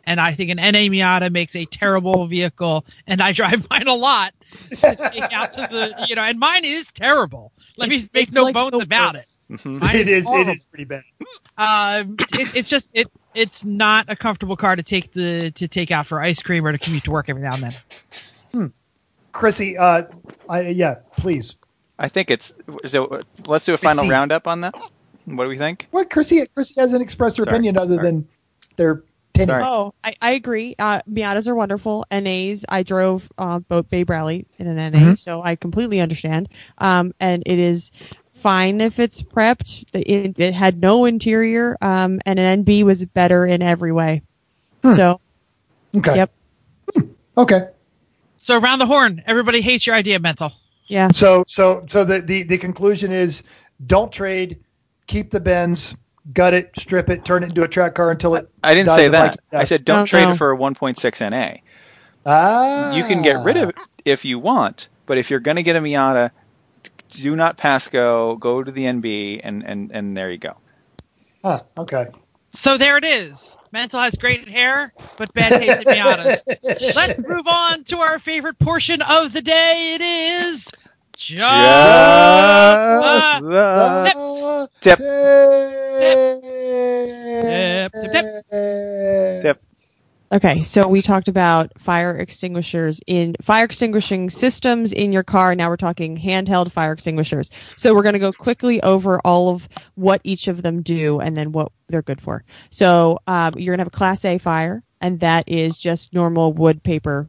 [0.06, 3.94] And I think an NA Miata makes a terrible vehicle, and I drive mine a
[3.94, 4.34] lot
[4.70, 7.52] to take out to the, you know, and mine is terrible.
[7.76, 8.18] Let me It's- Mm-hmm.
[8.18, 9.40] make no like bones the about worst.
[9.50, 9.80] Mhm.
[9.80, 10.24] Mine It is.
[10.26, 10.52] Horrible.
[10.52, 11.02] is pretty bad.
[11.58, 15.90] Um, it, it's just it it's not a comfortable car to take the to take
[15.90, 17.62] out for ice cream or to commute to work every now and
[18.52, 18.72] then.
[19.32, 20.04] Chrissy, uh,
[20.48, 21.56] I, yeah, please.
[21.98, 22.52] I think it's
[22.86, 23.20] so.
[23.46, 24.10] Let's do a final see.
[24.10, 24.74] roundup on that.
[25.24, 25.86] What do we think?
[25.90, 26.46] What Chrissy?
[26.54, 28.06] Chrissy hasn't expressed her Sorry, opinion other sorry.
[28.06, 28.28] than
[28.76, 29.02] they're
[29.34, 29.52] tinny.
[29.52, 30.74] Oh, I, I agree.
[30.78, 32.06] Uh, Miatas are wonderful.
[32.10, 35.18] NAs, I drove uh, boat Babe Rally in an NA, Mhm.
[35.18, 36.48] so I completely understand.
[36.78, 37.90] Um, and it is
[38.34, 39.84] fine if it's prepped.
[39.92, 44.22] It, it had no interior, um, and an NB was better in every way.
[44.82, 44.92] Hmm.
[44.92, 45.20] So,
[45.96, 46.16] Okay.
[46.16, 46.30] Yep.
[47.36, 47.68] Okay.
[48.36, 50.52] So around the horn, everybody hates your idea, mental.
[50.86, 51.10] yeah.
[51.12, 53.42] So so so the, the the conclusion is
[53.84, 54.58] don't trade,
[55.06, 55.94] keep the Benz,
[56.32, 58.48] gut it, strip it, turn it into a track car until it.
[58.62, 59.38] I didn't dies say that.
[59.50, 59.60] Viking.
[59.60, 60.32] I said don't No, trade no.
[60.32, 61.58] it for a 1.6 NA.
[62.26, 62.92] Ah.
[62.92, 65.76] You can get rid of it if you want, but if you're going to get
[65.76, 66.30] a Miata,
[67.10, 68.36] do not pass go.
[68.36, 70.56] Go to the NB, and and and there you go.
[71.42, 72.06] Huh, okay.
[72.52, 73.56] So there it is.
[73.72, 76.42] Mental has great hair, but bad taste in Miatas.
[76.94, 79.94] Let's move on to our favorite portion of the day.
[79.94, 80.68] It is
[81.16, 84.98] just Just the the tip.
[84.98, 85.00] Tip,
[88.12, 89.62] tip, Tip.
[90.32, 95.54] Okay, so we talked about fire extinguishers in fire extinguishing systems in your car.
[95.54, 97.50] Now we're talking handheld fire extinguishers.
[97.76, 101.36] So we're going to go quickly over all of what each of them do and
[101.36, 102.42] then what they're good for.
[102.70, 106.52] So um, you're going to have a Class A fire, and that is just normal
[106.52, 107.28] wood, paper,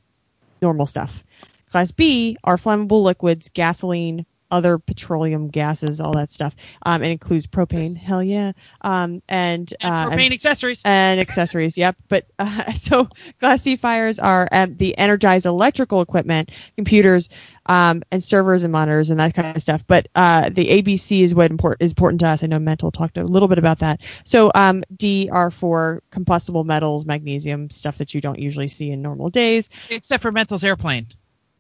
[0.62, 1.24] normal stuff.
[1.70, 6.56] Class B are flammable liquids, gasoline, other petroleum gases, all that stuff.
[6.86, 7.98] Um, it includes propane.
[7.98, 8.54] Hell yeah.
[8.82, 10.82] Um, and and uh, propane accessories.
[10.86, 11.78] and accessories.
[11.78, 11.96] Yep.
[12.08, 17.30] But uh, so Class C fires are um, the energized electrical equipment, computers,
[17.66, 19.84] um, and servers and monitors and that kind of stuff.
[19.88, 22.44] But uh, the ABC is what import- is important to us.
[22.44, 24.02] I know Mental talked a little bit about that.
[24.24, 29.02] So um, D are for combustible metals, magnesium, stuff that you don't usually see in
[29.02, 29.70] normal days.
[29.90, 31.08] Except for Mental's airplane.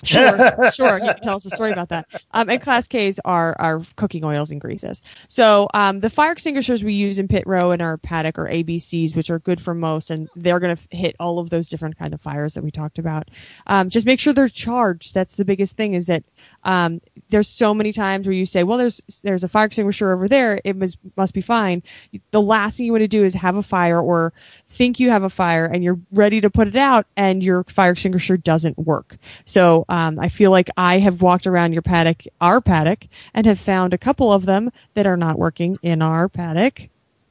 [0.04, 1.00] Sure, sure.
[1.00, 2.08] You can tell us a story about that.
[2.32, 5.02] Um, and class Ks are, are cooking oils and greases.
[5.30, 9.16] So um, the fire extinguishers we use in pit row in our paddock are ABCs,
[9.16, 12.14] which are good for most, and they're going to hit all of those different kind
[12.14, 13.32] of fires that we talked about.
[13.66, 15.14] Um, just make sure they're charged.
[15.14, 15.93] That's the biggest thing.
[15.93, 16.24] Is that
[16.64, 20.28] um, there's so many times where you say, well, there's there's a fire extinguisher over
[20.28, 20.60] there.
[20.64, 21.84] It must must be fine.
[22.32, 24.34] The last thing you want to do is have a fire or
[24.76, 27.91] think you have a fire and you're ready to put it out and your fire
[27.91, 29.17] extinguisher doesn't work.
[29.45, 33.59] So um, I feel like I have walked around your paddock, our paddock, and have
[33.59, 36.80] found a couple of them that are not working in our paddock.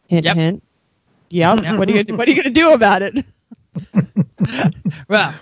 [0.09, 0.37] Hint, Yep.
[0.37, 0.63] hint.
[1.31, 1.79] Yep.
[1.79, 3.25] What are you What are you going to do about it?
[5.09, 5.35] Well,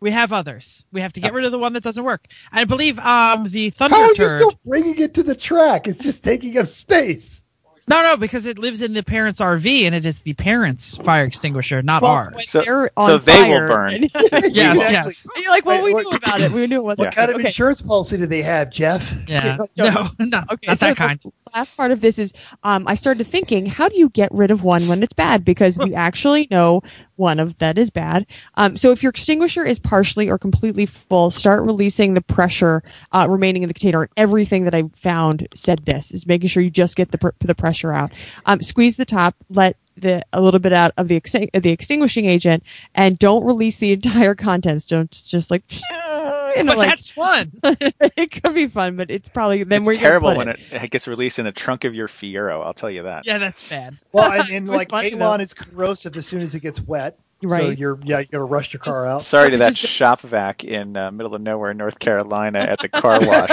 [0.00, 0.84] we have others.
[0.92, 2.26] We have to get rid of the one that doesn't work.
[2.50, 4.30] I believe um the thunder How are you turd.
[4.38, 5.86] still bringing it to the track?
[5.88, 7.42] It's just taking up space.
[7.90, 11.24] No, no, because it lives in the parents' RV and it is the parents' fire
[11.24, 12.34] extinguisher, not Well, ours.
[12.36, 14.02] when So- they're on so they will burn.
[14.14, 14.54] yes, Exactly.
[14.54, 15.26] yes.
[15.34, 16.52] And you're like, what Wait, we what- do about it?
[16.52, 17.46] We knew it wasn't What kind of okay.
[17.48, 19.12] insurance policy do they have, Jeff?
[19.26, 19.58] Yeah.
[19.60, 21.20] Okay, No, don't- no, Okay, not so that kind.
[21.52, 22.32] Last part of this is
[22.62, 25.44] um, I started thinking, how do you get rid of one when it's bad?
[25.44, 26.82] Because we actually know
[27.20, 28.26] one of that is bad.
[28.54, 33.26] Um, so if your extinguisher is partially or completely full, start releasing the pressure uh,
[33.28, 34.08] remaining in the container.
[34.16, 37.54] Everything that I found said this is making sure you just get the pr- the
[37.54, 38.12] pressure out.
[38.46, 41.20] Um, squeeze the top, let the a little bit out of the
[41.52, 42.62] of the extinguishing agent,
[42.94, 44.86] and don't release the entire contents.
[44.86, 45.62] Don't just like.
[46.56, 47.52] You know, But like that's fun.
[47.62, 50.60] it could be fun, but it's probably then it's we're terrible when it.
[50.70, 52.64] it, it gets released in the trunk of your Fiero.
[52.64, 53.26] I'll tell you that.
[53.26, 53.96] Yeah, that's bad.
[54.12, 57.18] Well, and, and like funny, Avon is corrosive as soon as it gets wet.
[57.42, 57.62] Right.
[57.62, 59.24] So you're yeah, you gotta rush your car out.
[59.24, 62.88] Sorry to that Just- shop vac in uh, middle of nowhere, North Carolina, at the
[62.88, 63.48] car wash.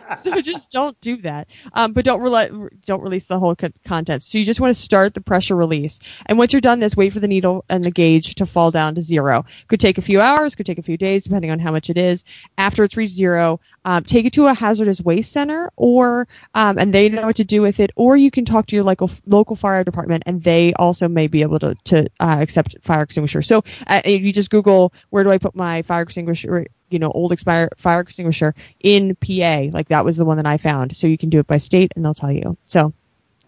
[0.22, 1.48] so just don't do that.
[1.72, 4.26] Um, but don't rela- don't release the whole co- contents.
[4.26, 7.12] So you just want to start the pressure release, and once you're done this, wait
[7.12, 9.44] for the needle and the gauge to fall down to zero.
[9.68, 11.98] Could take a few hours, could take a few days, depending on how much it
[11.98, 12.24] is.
[12.58, 16.92] After it's reached zero, um, take it to a hazardous waste center, or um, and
[16.92, 19.56] they know what to do with it, or you can talk to your local local
[19.56, 23.42] fire department, and they also may be able to to uh, accept fire extinguisher.
[23.42, 27.32] So uh, you just Google where do I put my fire extinguisher, you know, old
[27.32, 30.96] expired fire extinguisher in PA, like that was the one that I found.
[30.96, 32.56] So you can do it by state, and they'll tell you.
[32.66, 32.92] So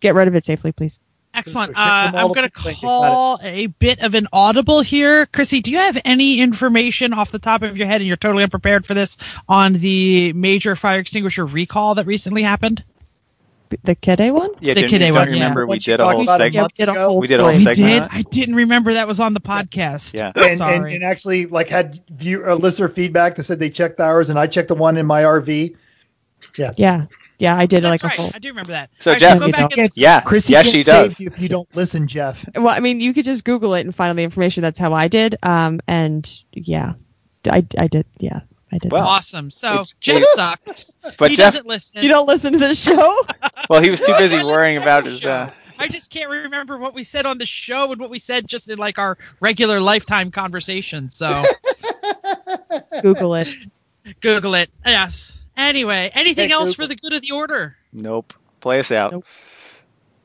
[0.00, 0.98] get rid of it safely, please.
[1.34, 1.76] Excellent.
[1.76, 5.26] Uh, I'm going to people that you call a bit of an audible here.
[5.26, 8.42] Chrissy, do you have any information off the top of your head, and you're totally
[8.42, 9.18] unprepared for this,
[9.48, 12.82] on the major fire extinguisher recall that recently happened?
[13.84, 14.50] The Kidde one.
[14.60, 15.42] Yeah, The didn't, Kidde don't one, you yeah.
[15.42, 16.54] remember we did a whole about segment?
[16.54, 17.08] Yeah, we did a ago?
[17.08, 17.74] whole We did a whole story.
[17.76, 18.02] We did.
[18.10, 20.14] I didn't remember that was on the podcast.
[20.14, 20.32] Yeah.
[20.34, 20.94] and, and, Sorry.
[20.94, 24.46] and actually like had view uh, listener feedback that said they checked ours and I
[24.46, 25.76] checked the one in my RV.
[26.56, 26.70] Yeah.
[26.76, 27.06] Yeah,
[27.38, 28.18] yeah, I did That's like right.
[28.18, 28.30] a whole.
[28.34, 28.90] I do remember that.
[29.00, 31.20] So, All right, Jeff- go back and- Yeah, Chrissy yeah, can't she does.
[31.20, 32.44] you if you don't listen, Jeff.
[32.54, 34.62] Well, I mean, you could just Google it and find all the information.
[34.62, 35.36] That's how I did.
[35.42, 36.94] Um, and yeah,
[37.48, 38.06] I, I did.
[38.18, 38.40] Yeah,
[38.72, 38.92] I did.
[38.92, 39.08] Well, that.
[39.08, 39.50] Awesome.
[39.50, 40.96] So It- Jeff it- sucks.
[41.18, 42.02] But he Jeff, doesn't listen.
[42.02, 43.20] you don't listen to the show.
[43.70, 45.24] well, he was too busy worrying about his.
[45.24, 48.46] Uh, I just can't remember what we said on the show and what we said
[48.48, 51.10] just in like our regular lifetime conversation.
[51.10, 51.44] So
[53.02, 53.48] Google it.
[54.20, 54.70] Google it.
[54.84, 55.38] Yes.
[55.56, 56.84] Anyway, anything Hey, else Google.
[56.84, 57.76] for the good of the order?
[57.92, 58.32] nope.
[58.60, 59.12] Play us out.
[59.12, 59.24] Nope.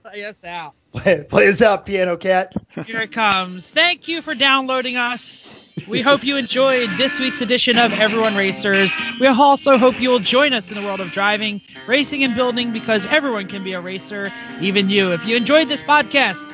[0.04, 0.74] Play us out.
[0.94, 2.54] Play, play us out, Piano Cat.
[2.86, 3.68] Here it comes.
[3.68, 5.52] Thank you for downloading us.
[5.88, 8.96] We hope you enjoyed this week's edition of Everyone Racers.
[9.20, 12.72] We also hope you will join us in the world of driving, racing, and building
[12.72, 14.32] because everyone can be a racer,
[14.62, 15.12] even you.
[15.12, 16.48] If you enjoyed this podcast,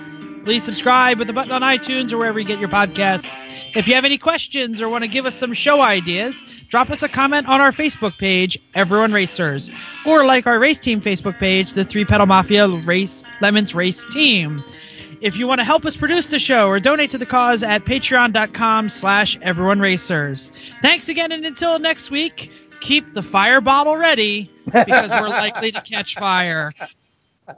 [0.45, 3.45] please subscribe with the button on iTunes or wherever you get your podcasts.
[3.75, 7.03] If you have any questions or want to give us some show ideas, drop us
[7.03, 9.69] a comment on our Facebook page, Everyone Racers,
[10.05, 14.63] or like our race team Facebook page, the Three Pedal Mafia Race Lemons Race Team.
[15.21, 17.83] If you want to help us produce the show or donate to the cause at
[17.83, 20.51] patreon.com slash everyone racers.
[20.81, 25.81] Thanks again and until next week, keep the fire bottle ready because we're likely to
[25.81, 26.73] catch fire.